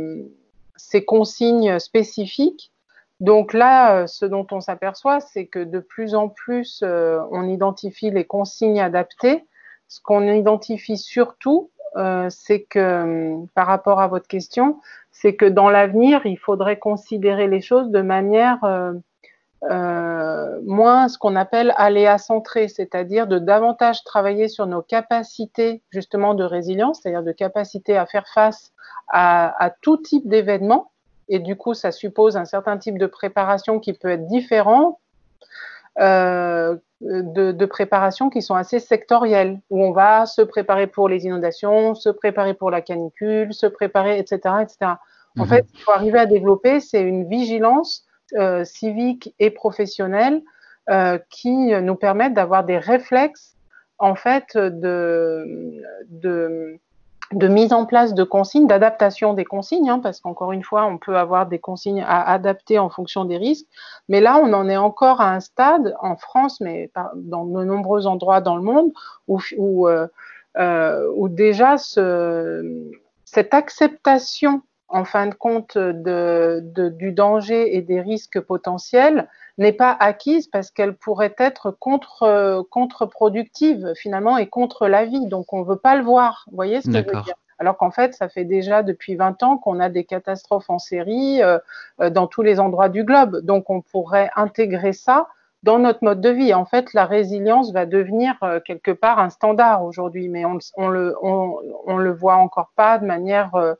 [0.76, 2.72] ses consignes spécifiques
[3.20, 8.24] Donc là, ce dont on s'aperçoit, c'est que de plus en plus, on identifie les
[8.24, 9.44] consignes adaptées.
[9.88, 11.70] Ce qu'on identifie surtout,
[12.30, 17.60] c'est que, par rapport à votre question, c'est que dans l'avenir, il faudrait considérer les
[17.60, 18.58] choses de manière
[19.64, 26.34] euh, moins ce qu'on appelle aléa centré, c'est-à-dire de davantage travailler sur nos capacités justement
[26.34, 28.72] de résilience, c'est-à-dire de capacité à faire face
[29.08, 30.92] à, à tout type d'événements.
[31.28, 35.00] Et du coup, ça suppose un certain type de préparation qui peut être différent
[36.00, 41.26] euh, de, de préparation qui sont assez sectorielles, où on va se préparer pour les
[41.26, 44.56] inondations, se préparer pour la canicule, se préparer, etc.
[44.62, 44.92] etc.
[45.38, 45.46] En mhm.
[45.46, 48.04] fait, il faut arriver à développer, c'est une vigilance
[48.36, 50.42] euh, civiques et professionnels
[50.90, 53.56] euh, qui nous permettent d'avoir des réflexes
[53.98, 55.44] en fait de,
[56.08, 56.78] de,
[57.32, 60.98] de, mise en place de consignes, d'adaptation des consignes, hein, parce qu'encore une fois, on
[60.98, 63.66] peut avoir des consignes à adapter en fonction des risques.
[64.08, 68.06] Mais là, on en est encore à un stade en France, mais dans de nombreux
[68.06, 68.92] endroits dans le monde,
[69.26, 70.06] où, où, euh,
[70.58, 72.90] euh où déjà ce,
[73.24, 79.72] cette acceptation en fin de compte de, de, du danger et des risques potentiels n'est
[79.72, 85.26] pas acquise parce qu'elle pourrait être contre contre-productive finalement et contre la vie.
[85.26, 86.44] Donc on veut pas le voir.
[86.48, 87.34] Vous voyez ce que je veux dire?
[87.58, 91.42] Alors qu'en fait, ça fait déjà depuis 20 ans qu'on a des catastrophes en série
[91.42, 91.58] euh,
[92.00, 93.40] euh, dans tous les endroits du globe.
[93.40, 95.26] Donc on pourrait intégrer ça
[95.62, 96.54] dans notre mode de vie.
[96.54, 100.88] En fait, la résilience va devenir euh, quelque part un standard aujourd'hui, mais on, on
[100.88, 103.74] le on, on, le voit encore pas de manière euh,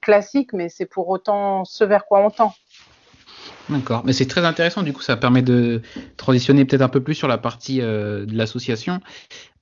[0.00, 2.54] classique, mais c'est pour autant ce vers quoi on tend.
[3.68, 5.80] D'accord, mais c'est très intéressant, du coup ça permet de
[6.16, 9.00] transitionner peut-être un peu plus sur la partie euh, de l'association.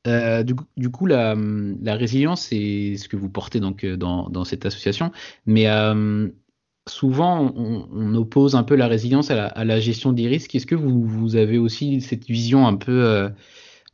[0.07, 1.35] Euh, du, coup, la,
[1.87, 5.12] résilience, c'est ce que vous portez donc euh, dans, cette association,
[5.44, 5.66] mais
[6.88, 10.55] souvent on, oppose un peu la résilience à la, gestion des risques.
[10.55, 13.29] Est-ce que vous, avez aussi cette vision un peu,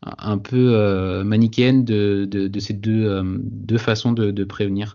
[0.02, 4.94] un peu manichéenne de, ces deux, deux façons de prévenir?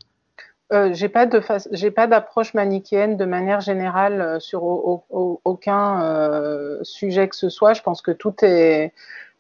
[0.71, 6.79] Euh, j'ai pas de j'ai pas d'approche manichéenne de manière générale euh, sur aucun euh,
[6.84, 7.73] sujet que ce soit.
[7.73, 8.93] Je pense que tout est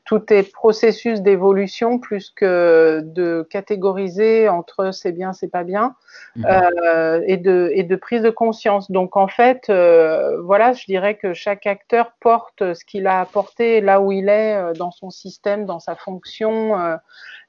[0.09, 5.93] tout est processus d'évolution plus que de catégoriser entre c'est bien, c'est pas bien,
[6.35, 6.45] mhm.
[6.47, 8.89] euh, et, de, et de prise de conscience.
[8.89, 13.81] Donc en fait, euh, voilà, je dirais que chaque acteur porte ce qu'il a apporté
[13.81, 16.81] là où il est euh, dans son système, dans sa fonction.
[16.81, 16.97] Euh,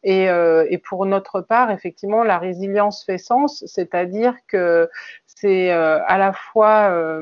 [0.03, 4.91] et, euh, et, pour notre part, effectivement, la résilience fait sens, c'est-à-dire que
[5.27, 7.21] c'est à la fois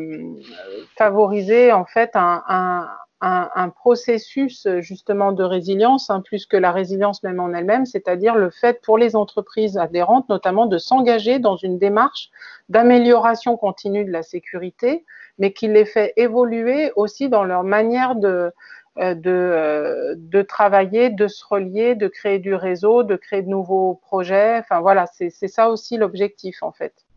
[0.97, 2.89] favoriser en fait un, un
[3.21, 8.51] un, processus justement de résilience, hein, plus que la résilience même en elle-même, c'est-à-dire le
[8.51, 12.31] fait pour les entreprises adhérentes notamment de s'engager dans une démarche
[12.69, 15.05] d'amélioration continue de la sécurité,
[15.39, 18.53] mais qui les fait évoluer aussi dans leur manière de,
[18.99, 23.49] euh, de, euh, de travailler, de se relier, de créer du réseau, de créer de
[23.49, 24.59] nouveaux projets.
[24.59, 27.08] Enfin voilà, c'est ça aussi l'objectif en fait.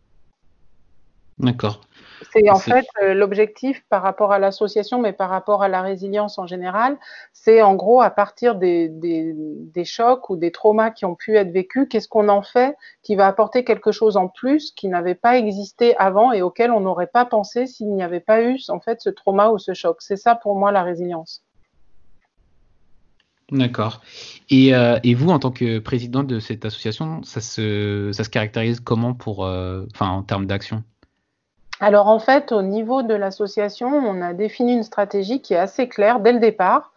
[1.42, 1.80] D'accord.
[2.32, 6.38] C'est en fait euh, l'objectif par rapport à l'association, mais par rapport à la résilience
[6.38, 6.96] en général,
[7.32, 11.36] c'est en gros à partir des, des, des, chocs ou des traumas qui ont pu
[11.36, 15.16] être vécus, qu'est-ce qu'on en fait qui va apporter quelque chose en plus qui n'avait
[15.16, 18.78] pas existé avant et auquel on n'aurait pas pensé s'il n'y avait pas eu en
[18.78, 19.96] fait ce trauma ou ce choc.
[20.00, 21.42] C'est ça pour moi la résilience.
[23.50, 24.00] D'accord.
[24.48, 28.30] Et, euh, et, vous, en tant que président de cette association, ça se, ça se
[28.30, 30.82] caractérise comment pour, euh, enfin, en termes d'action?
[31.82, 35.88] Alors en fait, au niveau de l'association, on a défini une stratégie qui est assez
[35.88, 36.92] claire dès le départ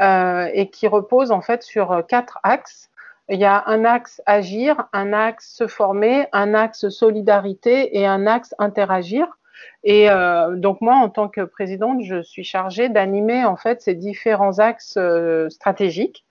[0.00, 2.90] euh, et qui repose en fait sur quatre axes.
[3.30, 8.26] Il y a un axe agir, un axe se former, un axe solidarité et un
[8.26, 9.26] axe interagir.
[9.84, 13.94] Et euh, donc moi, en tant que présidente, je suis chargée d'animer en fait ces
[13.94, 16.24] différents axes euh, stratégiques.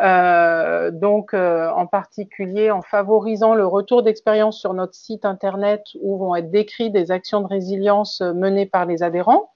[0.00, 6.16] Euh, donc, euh, en particulier en favorisant le retour d'expérience sur notre site internet où
[6.16, 9.50] vont être décrites des actions de résilience euh, menées par les adhérents.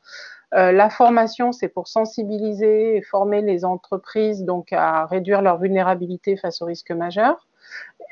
[0.53, 6.63] la formation, c'est pour sensibiliser et former les entreprises donc à réduire leur vulnérabilité face
[6.63, 7.49] aux risques majeurs.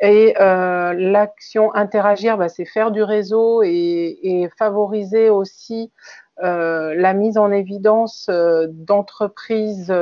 [0.00, 5.92] Et l'action interagir, bah, c'est faire du réseau et, favoriser aussi
[6.40, 8.28] la mise en évidence
[8.70, 9.92] d'entreprises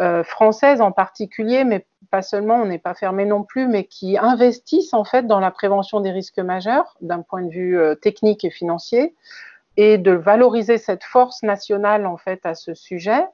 [0.00, 4.16] euh, françaises en particulier, mais pas seulement, on n'est pas fermé non plus, mais qui
[4.18, 8.44] investissent en fait dans la prévention des risques majeurs d'un point de vue euh, technique
[8.44, 9.14] et financier,
[9.76, 13.24] et de valoriser cette force nationale en fait à ce sujet.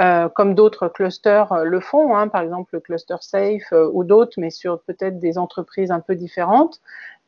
[0.00, 4.32] Euh, comme d'autres clusters euh, le font, hein, par exemple le cluster Safe ou d'autres,
[4.38, 6.80] mais sur peut-être des entreprises un peu différentes,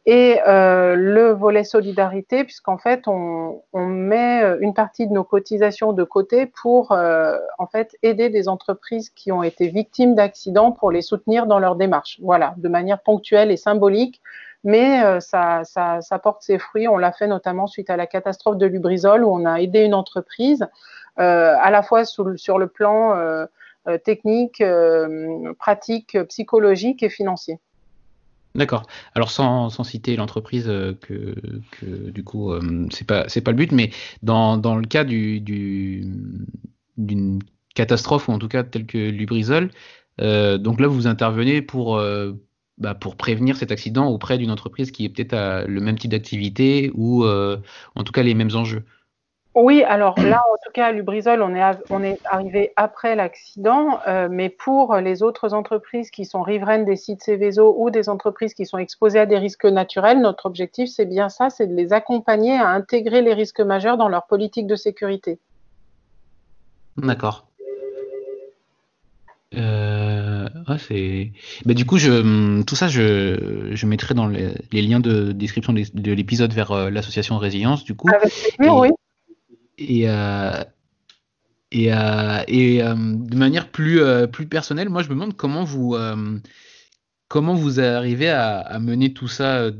[0.06, 5.94] et euh, le volet solidarité, puisqu'en fait, on, on, met une partie de nos cotisations
[5.94, 10.90] de côté pour euh, en fait aider des entreprises qui ont été victimes d'accidents pour
[10.90, 12.18] les soutenir dans leur démarche.
[12.22, 14.20] Voilà, de manière ponctuelle et symbolique,
[14.64, 16.88] mais euh, ça, ça, ça, porte ses fruits.
[16.88, 19.94] On l'a fait notamment suite à la catastrophe de Lubrizol, où on a aidé une
[19.94, 20.66] entreprise
[21.18, 23.46] euh, à la fois sur, sur le plan euh,
[24.04, 24.62] technique,
[25.58, 27.60] pratique, psychologique et financier.
[28.56, 28.86] D'accord.
[29.16, 31.34] Alors sans, sans citer l'entreprise euh, que,
[31.72, 33.90] que, du coup euh, c'est pas c'est pas le but, mais
[34.22, 36.04] dans, dans le cas du, du
[36.96, 37.40] d'une
[37.74, 39.72] catastrophe ou en tout cas telle que Lubrizol,
[40.20, 42.00] euh, donc là vous intervenez pour
[42.78, 46.92] bah, pour prévenir cet accident auprès d'une entreprise qui est peut-être le même type d'activité
[46.94, 48.84] ou en tout cas les mêmes enjeux.
[49.54, 54.00] Oui, alors là, en tout cas, à Lubrizol, on est, on est arrivé après l'accident,
[54.08, 58.52] euh, mais pour les autres entreprises qui sont riveraines des sites Céveso ou des entreprises
[58.52, 61.92] qui sont exposées à des risques naturels, notre objectif, c'est bien ça, c'est de les
[61.92, 65.38] accompagner à intégrer les risques majeurs dans leur politique de sécurité.
[66.96, 67.46] D'accord.
[69.56, 71.30] Euh, c'est.
[71.64, 76.12] Bah, du coup, je, tout ça, je, je mettrai dans les, liens de description de,
[76.12, 78.08] l'épisode vers euh, l'association Résilience, du coup.
[78.08, 78.90] Avec plaisir, oui
[79.78, 80.64] et, euh,
[81.70, 84.00] et, euh, et euh, de manière plus,
[84.32, 85.96] plus personnelle, moi je me demande comment vous,
[87.28, 89.70] comment vous arrivez à, mener tout ça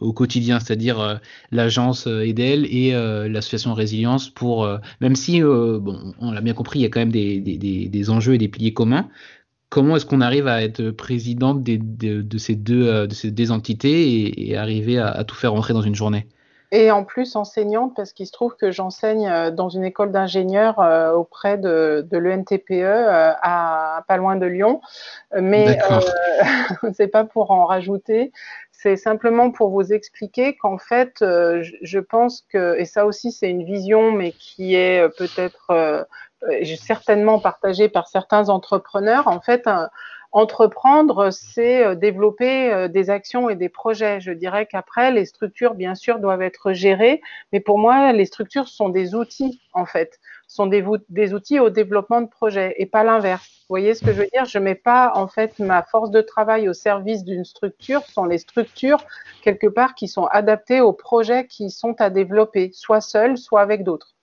[0.00, 2.92] au quotidien, c'est-à-dire l'agence EDL et
[3.28, 4.68] l'association Résilience pour,
[5.00, 8.10] même si, bon, on l'a bien compris, il y a quand même des, des, des
[8.10, 9.08] enjeux et des piliers communs.
[9.68, 14.50] Comment est-ce qu'on arrive à être présidente des, de, ces deux, de ces deux entités
[14.50, 16.26] et, arriver à tout faire rentrer dans une journée?
[16.72, 20.80] Et en plus enseignante parce qu'il se trouve que j'enseigne euh, dans une école d'ingénieurs
[20.80, 24.80] euh, auprès de, de l'ENTPE euh, à pas loin de Lyon.
[25.38, 28.32] Mais euh, c'est pas pour en rajouter,
[28.72, 33.62] c'est simplement pour vous expliquer qu'en fait, je pense que, et ça aussi c'est une
[33.62, 36.06] vision, mais qui est peut-être
[36.80, 39.88] certainement partagée par certains entrepreneurs, en fait, un,
[40.34, 44.18] Entreprendre, c'est euh, développer euh, des actions et des projets.
[44.18, 47.20] Je dirais qu'après, les structures, bien sûr, doivent être gérées,
[47.52, 50.18] mais pour moi, les structures sont des outils, en fait,
[50.48, 53.46] sont des, outils au développement de projets et pas l'inverse.
[53.68, 54.46] Vous voyez ce que je veux dire?
[54.46, 58.00] Je mets pas, en fait, ma force de travail au service d'une structure.
[58.06, 59.04] Ce sont les structures,
[59.42, 63.84] quelque part, qui sont adaptées aux projets qui sont à développer, soit seuls, soit avec
[63.84, 64.14] d'autres.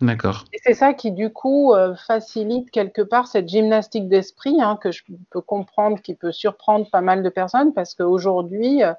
[0.00, 0.44] D'accord.
[0.52, 4.92] Et c'est ça qui, du coup, euh, facilite quelque part cette gymnastique d'esprit hein, que
[4.92, 8.92] je peux comprendre, qui peut surprendre pas mal de personnes, parce qu'aujourd'hui, euh,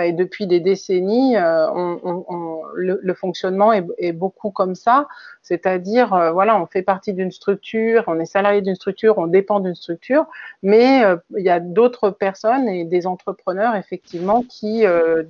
[0.00, 5.08] et depuis des décennies, euh, on, on, le, le, fonctionnement est, est, beaucoup comme ça.
[5.42, 9.74] C'est-à-dire, voilà, on fait partie d'une structure, on est salarié d'une structure, on dépend d'une
[9.74, 10.26] structure,
[10.62, 11.02] mais
[11.36, 14.84] il y a d'autres personnes et des entrepreneurs, effectivement, qui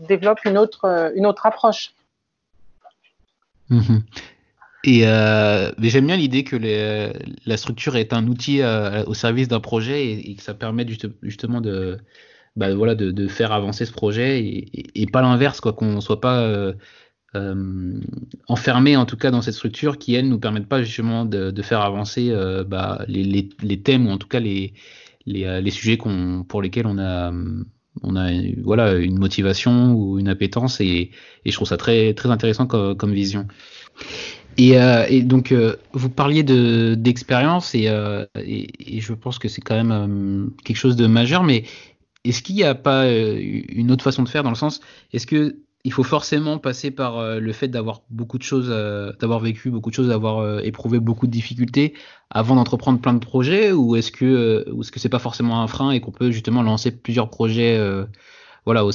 [0.06, 1.94] développent une autre, une autre approche.
[3.70, 3.98] Mmh.
[4.86, 7.10] Et euh, mais j'aime bien l'idée que les,
[7.46, 10.86] la structure est un outil euh, au service d'un projet et, que ça permet
[11.22, 11.96] justement de,
[12.56, 16.20] bah, voilà, de, de, faire avancer ce projet et, et pas l'inverse, quoi, qu'on soit
[16.20, 16.74] pas euh,
[17.36, 18.00] euh,
[18.46, 21.62] enfermé en tout cas dans cette structure qui elle nous permettent pas justement de, de
[21.62, 24.72] faire avancer euh, bah, les, les, les, thèmes ou en tout cas les,
[25.26, 27.32] les, euh, les sujets qu'on pour lesquels on a
[28.02, 28.30] on a
[28.62, 31.10] voilà une motivation ou une appétence et,
[31.44, 33.48] et je trouve ça très très intéressant comme, comme vision.
[34.56, 39.38] Et, euh, et, donc, euh, vous parliez de d'expérience et, euh, et, et, je pense
[39.38, 41.42] que c'est quand même euh, quelque chose de majeur.
[41.42, 41.64] Mais
[42.24, 44.80] est-ce qu'il n'y a pas euh, une autre façon de faire dans le sens
[45.12, 48.68] Est-ce que il faut forcément passer par euh, le fait d'avoir beaucoup de choses,
[49.20, 51.92] d'avoir vécu beaucoup de choses, d'avoir éprouvé beaucoup de difficultés
[52.30, 55.90] avant d'entreprendre plein de projets, ou est-ce que est-ce que c'est pas forcément un frein
[55.90, 57.78] et qu'on peut justement lancer plusieurs projets,
[58.64, 58.92] voilà, au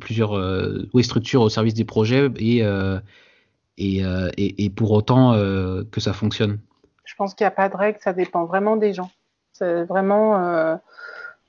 [0.00, 2.62] plusieurs oui, structures au service des projets et
[3.78, 6.58] et, euh, et, et, pour autant euh, que ça fonctionne
[7.04, 9.10] Je pense qu'il n'y a pas de règle, ça dépend vraiment des gens.
[9.52, 10.78] C'est vraiment,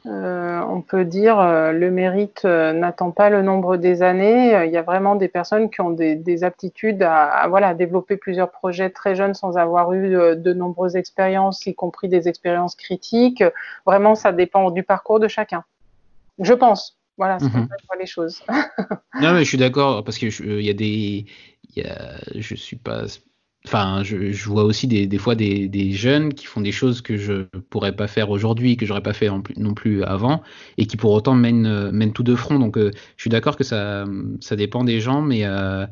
[0.05, 4.65] euh, on peut dire, euh, le mérite n'attend pas le nombre des années.
[4.65, 7.73] Il y a vraiment des personnes qui ont des, des aptitudes à, à, voilà, à
[7.73, 12.75] développer plusieurs projets très jeunes sans avoir eu de, nombreuses expériences, y compris des expériences
[12.75, 13.43] critiques.
[13.85, 15.63] Vraiment, ça dépend du parcours de chacun.
[16.39, 16.97] Je pense.
[17.17, 17.67] Voilà, c'est mmh.
[17.99, 18.43] les choses.
[19.19, 21.25] non, mais je suis d'accord parce que il y a des,
[22.35, 23.05] je suis pas,
[23.67, 27.95] enfin, je, vois aussi des, fois des, jeunes qui font des choses que je pourrais
[27.95, 30.41] pas faire aujourd'hui, que j'aurais pas fait non plus avant,
[30.77, 32.59] et qui pour autant mènent, mènent tout de front.
[32.59, 34.05] Donc, euh, je suis d'accord que ça,
[34.51, 35.85] dépend des gens, mais euh,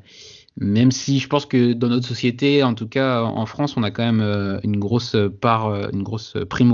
[0.58, 3.92] même si je pense que dans notre société, en tout cas en France, on a
[3.92, 6.74] quand même euh, une grosse part, une grosse prime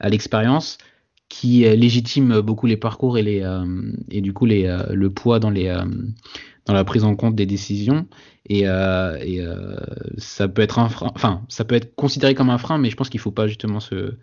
[0.00, 0.78] à l'expérience
[1.30, 3.40] qui légitime beaucoup les parcours et
[4.20, 5.72] du coup le poids dans les
[6.66, 8.06] dans la prise en compte des décisions
[8.46, 9.44] et, et
[10.18, 12.96] ça peut être un frein, enfin ça peut être considéré comme un frein mais je
[12.96, 14.16] pense qu'il faut pas justement se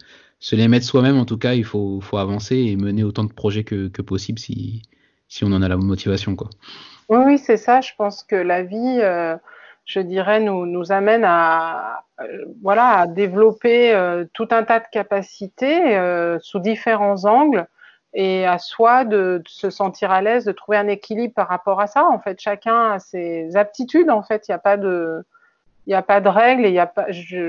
[0.52, 4.02] les mettre soi-même en tout cas il faut avancer et mener autant de projets que,
[4.02, 4.84] possible si
[5.28, 6.50] si on en a la motivation quoi.
[7.10, 7.82] Oui, oui c'est ça.
[7.82, 9.02] Je pense que la vie,
[9.86, 14.86] je dirais, nous, nous amène à, euh, voilà, à développer euh, tout un tas de
[14.92, 17.68] capacités euh, sous différents angles
[18.20, 21.86] et à soi de, se sentir à l'aise, de trouver un équilibre par rapport à
[21.86, 22.04] ça.
[22.08, 24.10] En fait, chacun a ses aptitudes.
[24.10, 25.24] En fait, il n'y a pas de,
[25.86, 27.06] il n'y a pas de règles, il n'y a pas,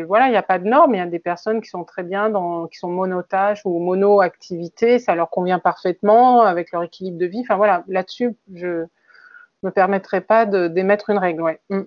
[0.06, 0.94] voilà, il n'y a pas de normes.
[0.94, 4.98] Il y a des personnes qui sont très bien dans, qui sont monotages ou mono-activités,
[4.98, 7.40] ça leur convient parfaitement avec leur équilibre de vie.
[7.40, 8.84] Enfin voilà, là-dessus, je
[9.62, 11.58] me permettrai pas d'émettre une règle.
[11.70, 11.80] Mm.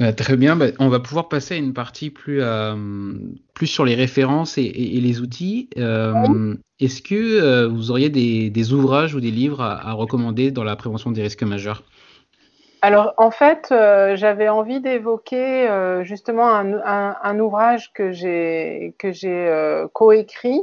[0.00, 2.74] Euh, très bien, bah, on va pouvoir passer à une partie plus, euh,
[3.54, 5.68] plus sur les références et, les outils.
[5.76, 11.10] Euh, est-ce que vous auriez des, ouvrages ou des livres à, recommander dans la prévention
[11.10, 11.82] des risques majeurs?
[12.84, 15.68] Alors en fait, j'avais envie d'évoquer
[16.02, 18.94] justement un, ouvrage que j'ai
[19.92, 20.62] coécrit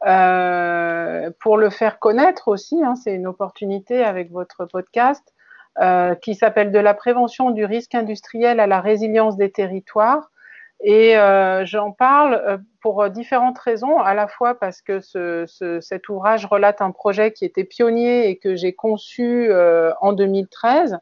[0.00, 2.82] pour le faire connaître aussi.
[2.82, 5.34] Hein, c'est une opportunité avec votre podcast.
[5.80, 10.32] Euh, qui s'appelle De la prévention du risque industriel à la résilience des territoires.
[10.80, 15.80] Et euh, j'en parle euh, pour différentes raisons, à la fois parce que ce, ce,
[15.80, 19.52] cet ouvrage relate un projet qui était pionnier et que j'ai conçu
[20.00, 20.98] en 2013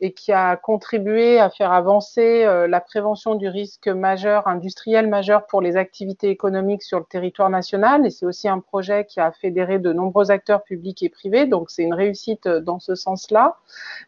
[0.00, 5.46] et qui a contribué à faire avancer euh, la prévention du risque majeur, industriel majeur
[5.46, 8.06] pour les activités économiques sur le territoire national.
[8.06, 11.46] Et c'est aussi un projet qui a fédéré de nombreux acteurs publics et privés.
[11.46, 13.56] Donc c'est une réussite euh, dans ce sens-là.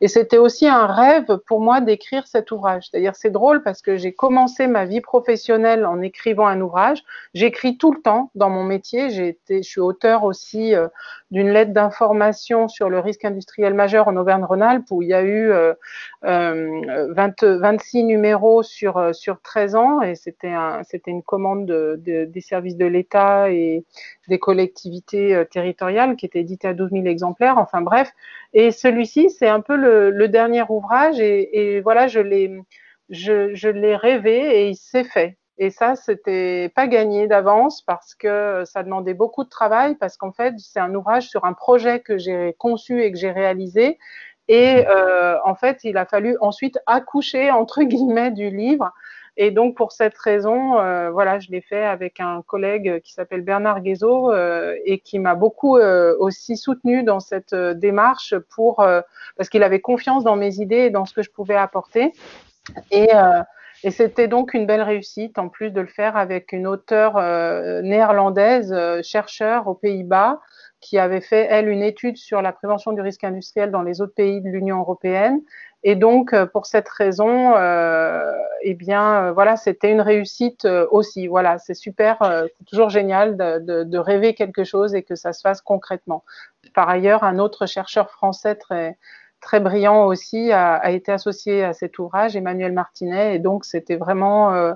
[0.01, 2.88] Et c'était aussi un rêve pour moi d'écrire cet ouvrage.
[2.88, 7.03] C'est-à-dire c'est drôle parce que j'ai commencé ma vie professionnelle en écrivant un ouvrage.
[7.34, 9.11] J'écris tout le temps dans mon métier.
[9.11, 10.86] J'ai été, je suis auteur aussi euh,
[11.32, 15.53] d'une lettre d'information sur le risque industriel majeur en Auvergne-Rhône-Alpes où il y a eu
[16.22, 21.66] 20, euh, 26 numéros sur, euh, sur 13 ans et c'était un, c'était une commande
[21.66, 23.85] de, de, des services de l'État et
[24.28, 27.59] des collectivités euh, territoriales qui était édité à 12 000 exemplaires.
[27.59, 28.12] Enfin bref,
[28.53, 32.51] et celui-ci c'est un peu le, le dernier ouvrage et, et voilà je l'ai
[33.09, 35.37] je, je l'ai rêvé et il s'est fait.
[35.59, 40.33] Et ça, c'était pas gagné d'avance parce que ça demandait beaucoup de travail parce qu'en
[40.33, 43.99] fait, c'est un ouvrage sur un projet que j'ai conçu et que j'ai réalisé.
[44.53, 48.93] Et euh, en fait, il a fallu ensuite accoucher entre guillemets du livre.
[49.37, 53.43] Et donc pour cette raison, euh, voilà, je l'ai fait avec un collègue qui s'appelle
[53.43, 58.85] Bernard Guézot euh, et qui m'a beaucoup euh, aussi soutenu dans cette démarche pour
[59.37, 62.13] parce qu'il avait confiance dans mes idées et dans ce que je pouvais apporter.
[62.91, 63.09] Et
[63.83, 67.15] et c'était donc une belle réussite, en plus de le faire avec une auteure
[67.83, 70.41] néerlandaise, chercheur aux Pays-Bas,
[70.81, 74.14] qui avait fait, elle, une étude sur la prévention du risque industriel dans les autres
[74.14, 75.41] pays de l'Union européenne.
[75.83, 81.26] Et donc, euh, pour cette raison, euh, eh bien, voilà, c'était une réussite aussi.
[81.26, 82.18] Voilà, c'est super,
[82.66, 86.24] toujours génial de, rêver quelque chose et que ça se fasse concrètement.
[86.74, 88.97] Par ailleurs, un autre chercheur français très
[89.41, 94.53] très brillant aussi, a, été associé à cet ouvrage, Emmanuel Martinet, et donc c'était vraiment,
[94.53, 94.72] euh,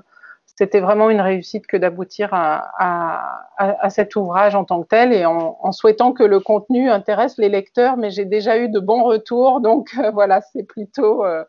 [0.55, 5.11] c'était vraiment une réussite que d'aboutir à, à, à, cet ouvrage en tant que tel,
[5.11, 8.79] et en, en, souhaitant que le contenu intéresse les lecteurs, mais j'ai déjà eu de
[8.79, 11.43] bons retours, donc euh, voilà, c'est plutôt euh,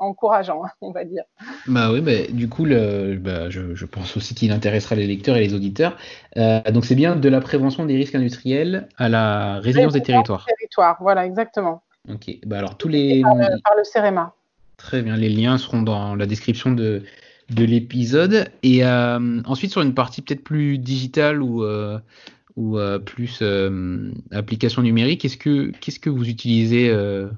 [0.00, 1.22] encourageant, on va dire.
[1.68, 5.36] Bah oui, bah, du coup, le, bah, je, je, pense aussi qu'il intéressera les lecteurs
[5.36, 5.96] et les auditeurs.
[6.36, 10.44] Euh, donc c'est bien de la prévention des risques industriels à la résilience des territoires.
[10.46, 10.96] territoires.
[11.00, 11.82] Voilà, exactement.
[12.12, 13.22] Ok, bah alors tous les.
[13.22, 14.34] Par le, par le CEREMA.
[14.76, 17.02] Très bien, les liens seront dans la description de,
[17.50, 18.50] de l'épisode.
[18.62, 21.98] Et euh, ensuite, sur une partie peut-être plus digitale ou, euh,
[22.58, 27.28] ou euh, plus euh, application numérique, qu'est-ce que, qu'est-ce que vous utilisez euh,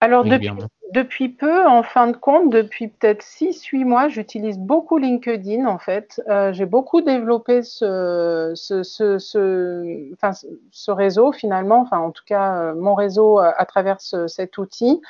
[0.00, 0.50] Alors, depuis,
[0.92, 6.20] depuis peu, en fin de compte, depuis peut-être 6-8 mois, j'utilise beaucoup LinkedIn en fait.
[6.50, 10.32] J'ai beaucoup développé ce, ce, ce, ce, enfin,
[10.72, 15.00] ce réseau finalement, enfin en tout cas mon réseau à, travers ce, cet outil.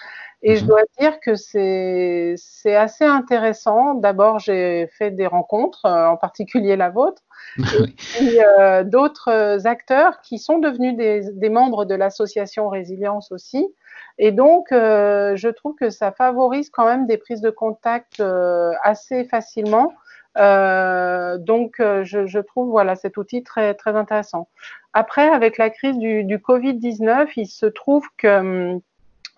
[0.42, 0.56] Et mmh.
[0.56, 2.36] je dois dire que c'est
[2.76, 3.94] assez intéressant.
[3.94, 7.22] D'abord, j'ai fait des rencontres, euh, en particulier la vôtre,
[8.20, 13.72] et euh, d'autres acteurs qui sont devenus des, des membres de l'association Résilience aussi.
[14.18, 18.72] Et donc, euh, je trouve que ça favorise quand même des prises de contact euh,
[18.82, 19.92] assez facilement.
[20.38, 24.48] Euh, donc, je, je, trouve voilà cet outil très très intéressant.
[24.94, 28.80] Après, avec la crise du, du Covid 19, il se trouve que hum,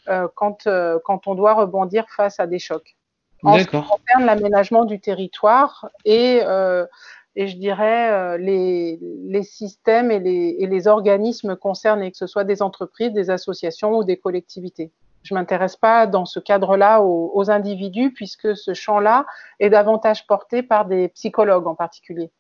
[0.10, 0.68] euh quand,
[1.04, 2.98] quand on doit rebondir face à des chocs
[3.44, 6.86] en ce qui concerne l'aménagement du territoire et, euh,
[7.36, 12.28] et je dirais euh, les, les, systèmes et les, et les, organismes concernés, que ce
[12.28, 14.92] soit des entreprises, des associations ou des collectivités.
[15.24, 19.26] Je m'intéresse pas dans ce cadre-là aux, aux, individus puisque ce champ-là
[19.60, 22.32] est davantage porté par des psychologues en particulier.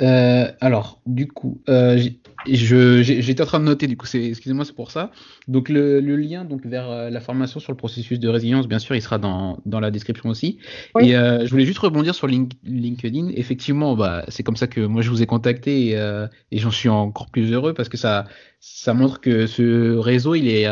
[0.00, 2.00] Euh, alors, du coup, euh,
[2.46, 5.10] j'étais en train de noter, du coup, excusez-moi, c'est pour ça.
[5.48, 8.78] Donc, le, le, lien donc vers euh, la formation sur le processus de résilience, bien
[8.78, 10.58] sûr, il sera dans, dans la description aussi.
[11.00, 13.30] Et euh, je voulais juste rebondir sur LinkedIn.
[13.34, 16.70] Effectivement, bah, c'est comme ça que moi je vous ai contacté et, euh, et j'en
[16.70, 18.26] suis encore plus heureux parce que ça,
[18.60, 20.66] ça montre que ce réseau, il est,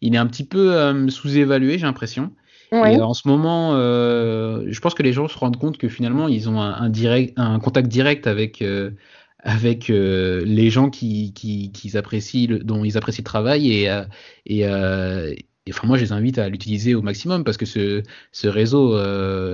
[0.00, 2.32] il est un petit peu sous-évalué, j'ai l'impression.
[2.72, 6.26] Et en ce moment, euh, je pense que les gens se rendent compte que finalement,
[6.28, 8.92] ils ont un, un direct, un contact direct avec, euh,
[9.40, 13.72] avec euh, les gens qui, qui, qui apprécient le, dont ils apprécient le travail.
[13.72, 14.04] Et, euh,
[14.46, 15.34] et, euh,
[15.66, 18.02] et, enfin, moi, je les invite à l'utiliser au maximum parce que ce,
[18.32, 18.98] ce réseau,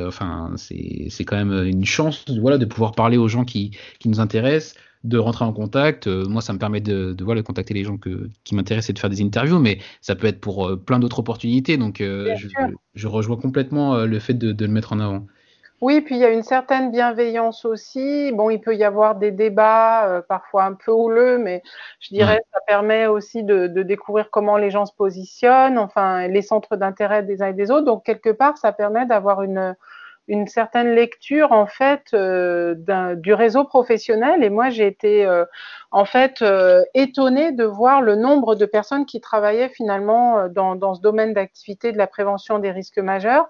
[0.06, 4.20] enfin, c'est quand même une chance voilà, de pouvoir parler aux gens qui, qui nous
[4.20, 4.74] intéressent
[5.04, 6.06] de rentrer en contact.
[6.06, 8.90] Euh, moi, ça me permet de, de, voilà, de contacter les gens que, qui m'intéressent
[8.90, 11.76] et de faire des interviews, mais ça peut être pour euh, plein d'autres opportunités.
[11.76, 12.48] Donc, euh, je,
[12.94, 15.26] je, rejoins complètement le fait de, de, le mettre en avant.
[15.80, 18.32] Oui, puis il y a une certaine bienveillance aussi.
[18.32, 21.62] Bon, il peut y avoir des débats, euh, parfois un peu houleux, mais
[22.00, 22.44] je dirais ouais.
[22.52, 27.22] ça permet aussi de, de, découvrir comment les gens se positionnent, enfin les centres d'intérêt
[27.22, 27.84] des uns et des autres.
[27.84, 29.76] Donc quelque part, ça permet d'avoir une
[30.28, 32.74] une certaine lecture en fait euh,
[33.16, 35.44] du réseau professionnel et moi j'ai été euh,
[35.90, 41.00] en fait euh, étonnée de voir le nombre de personnes qui travaillaient finalement dans, ce
[41.00, 43.48] domaine d'activité de la prévention des risques majeurs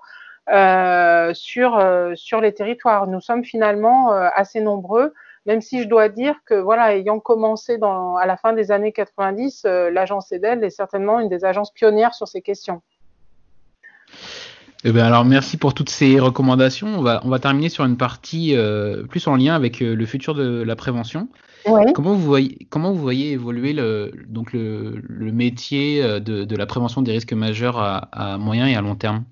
[1.35, 3.07] sur les territoires.
[3.07, 5.12] Nous sommes finalement assez nombreux.
[5.45, 9.64] Même si je dois dire que voilà, ayant commencé à la fin des années 90,
[9.93, 12.81] l'agence EDEL est certainement une des agences pionnières sur ces questions.
[14.89, 16.86] Eh bien, alors merci pour toutes ces recommandations.
[16.86, 20.07] On va, on va terminer sur une partie euh, plus en lien avec euh, le
[20.07, 21.28] futur de la prévention.
[21.66, 21.93] Ouais.
[21.95, 26.57] Comment vous voyez comment vous voyez évoluer le donc le, le métier euh, de, de,
[26.57, 29.24] la prévention des risques majeurs à, à moyen et à long terme?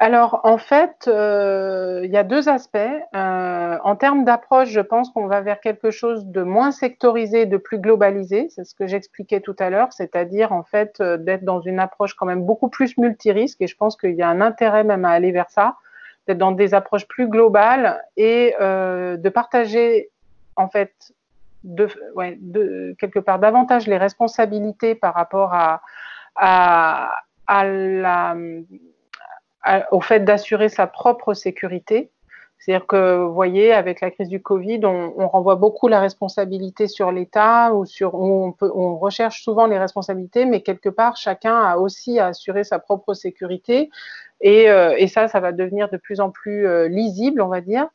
[0.00, 2.78] Alors, en fait, euh, il y a deux aspects.
[3.16, 7.56] Euh, en termes d'approche, je pense qu'on va vers quelque chose de moins sectorisé, de
[7.56, 8.46] plus globalisé.
[8.50, 12.14] C'est ce que j'expliquais tout à l'heure, c'est-à-dire en fait euh, d'être dans une approche
[12.14, 13.60] quand même beaucoup plus multirisque.
[13.60, 15.74] Et je pense qu'il y a un intérêt même à aller vers ça,
[16.28, 20.10] d'être dans des approches plus globales et de partager
[20.54, 20.92] en fait
[21.64, 25.80] de, ouais, de, quelque part davantage les responsabilités par rapport à
[27.48, 28.36] la
[29.90, 32.10] au fait d'assurer sa propre sécurité.
[32.58, 37.12] C'est-à-dire que, vous voyez, avec la crise du Covid, on, renvoie beaucoup la responsabilité sur
[37.12, 41.76] l'État ou sur, on, peut, on recherche souvent les responsabilités, mais quelque part, chacun a
[41.76, 43.90] aussi à assurer sa propre sécurité.
[44.40, 47.60] Et, euh, et ça, ça va devenir de plus en plus euh, lisible, on va
[47.60, 47.88] dire.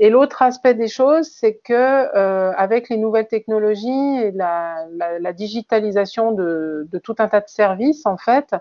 [0.00, 6.32] Et l'autre aspect des choses, c'est que euh, avec les nouvelles technologies et la, digitalisation
[6.32, 8.54] de, tout un tas de services, en fait,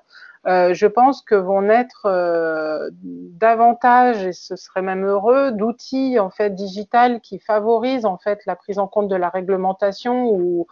[0.45, 6.29] euh, je pense que vont naître euh, davantage, et ce serait même heureux, d'outils en
[6.29, 10.67] fait digital qui favorisent en fait la prise en compte de la réglementation ou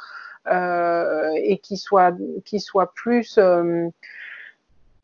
[0.51, 2.13] euh, et qui soit
[2.93, 3.39] plus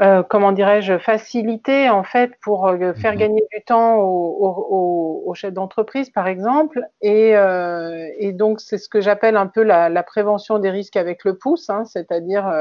[0.01, 5.33] euh, comment dirais-je, facilité en fait pour euh, faire gagner du temps aux, aux, aux
[5.35, 6.81] chefs d'entreprise, par exemple.
[7.01, 10.97] Et, euh, et donc, c'est ce que j'appelle un peu la, la, prévention des risques
[10.97, 12.51] avec le pouce, hein, c'est-à-dire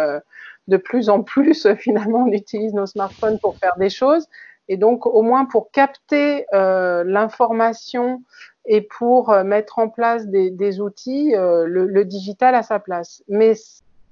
[0.70, 4.26] de plus en plus, finalement, on utilise nos smartphones pour faire des choses.
[4.68, 8.22] Et donc, au moins pour capter euh, l'information
[8.66, 13.24] et pour euh, mettre en place des, outils, euh, le, le, digital a sa place.
[13.28, 13.54] Mais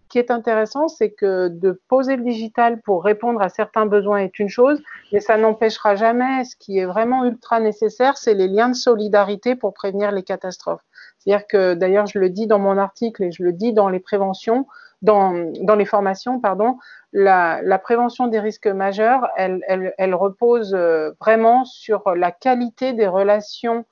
[0.08, 4.38] qui est intéressant, c'est que de poser le digital pour répondre à certains besoins est
[4.38, 4.82] une chose,
[5.12, 9.54] mais ça n'empêchera jamais, ce qui est vraiment ultra nécessaire, c'est les liens de solidarité
[9.54, 10.84] pour prévenir les catastrophes.
[11.18, 14.00] C'est-à-dire que, d'ailleurs, je le dis dans mon article et je le dis dans les
[14.00, 14.66] préventions,
[15.02, 15.32] dans,
[15.76, 16.78] les formations, pardon,
[17.12, 23.84] la, prévention des risques majeurs, elle, repose euh, vraiment sur la qualité des relations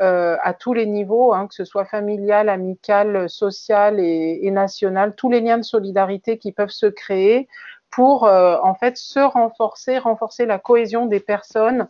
[0.00, 5.30] euh, à tous les niveaux, hein, que ce soit familial, amical, social et, national, tous
[5.30, 7.48] les liens de solidarité qui peuvent se créer
[7.90, 11.88] pour euh, en fait se renforcer, renforcer la cohésion des personnes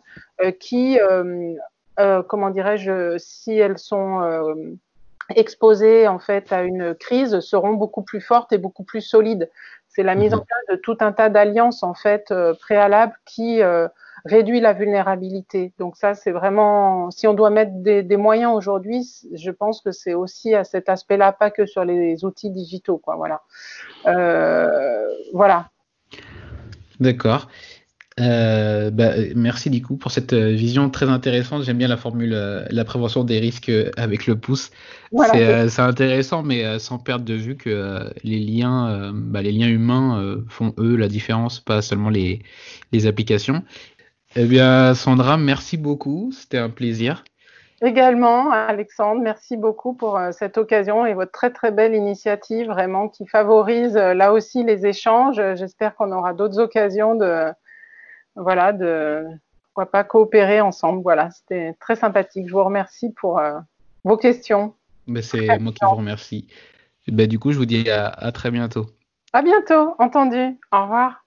[0.59, 0.97] qui,
[2.27, 4.77] comment dirais-je, si elles sont
[5.35, 9.49] exposées en fait à une crise, seront beaucoup plus fortes et beaucoup plus solides.
[9.87, 10.45] C'est la mise en mhm.
[10.45, 13.61] place de tout un tas d'alliances en fait préalables qui
[14.25, 15.73] réduit la vulnérabilité.
[15.77, 19.91] Donc ça, c'est vraiment, si on doit mettre des, des moyens aujourd'hui, je pense que
[19.91, 23.15] c'est aussi à cet aspect-là, pas que sur les outils digitaux, quoi.
[23.15, 23.41] Voilà.
[24.07, 25.69] Euh, voilà.
[26.99, 27.47] D'accord.
[28.19, 31.63] Euh, bah, merci du coup pour cette euh, vision très intéressante.
[31.63, 34.71] J'aime bien la formule euh, la prévention des risques euh, avec le pouce.
[35.11, 40.37] Voilà, c'est intéressant, mais sans perdre de vue que les liens, bah, les liens humains
[40.49, 42.43] font eux la différence, pas seulement les,
[42.91, 43.63] les applications.
[44.35, 46.31] Eh bien, Sandra, merci beaucoup.
[46.31, 47.23] C'était un plaisir.
[47.81, 53.07] Également, Alexandre, merci beaucoup pour euh, cette occasion et votre très très belle initiative, vraiment
[53.07, 55.41] qui favorise euh, là aussi les échanges.
[55.55, 57.45] J'espère qu'on aura d'autres occasions de,
[58.35, 59.23] voilà, de
[59.63, 61.01] pourquoi pas coopérer ensemble.
[61.01, 62.47] Voilà, c'était très sympathique.
[62.47, 63.59] Je vous remercie pour euh,
[64.03, 64.75] vos questions.
[65.07, 66.47] Ben, C'est moi qui vous remercie.
[67.07, 68.87] Ben, du coup, je vous dis à, à très bientôt.
[69.33, 70.57] À bientôt, entendu.
[70.71, 71.25] Au revoir.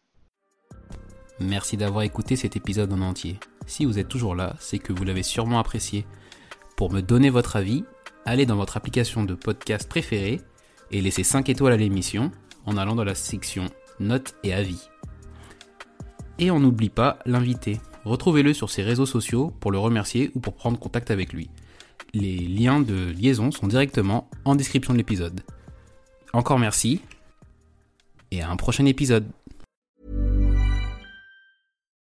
[1.41, 3.39] Merci d'avoir écouté cet épisode en entier.
[3.67, 6.07] Si vous êtes toujours là, c'est que vous l'avez sûrement apprécié.
[6.77, 7.85] Pour me donner votre avis,
[8.25, 10.41] allez dans votre application de podcast préférée
[10.91, 12.31] et laissez 5 étoiles à l'émission
[12.67, 13.65] en allant dans la section
[14.01, 14.89] Notes et avis.
[16.43, 17.81] Et on n'oublie pas l'invité.
[18.05, 21.49] Retrouvez-le sur ses réseaux sociaux pour le remercier ou pour prendre contact avec lui.
[22.15, 25.43] Les liens de liaison sont directement en description de l'épisode.
[26.33, 27.01] Encore merci
[28.33, 29.25] et à un prochain épisode.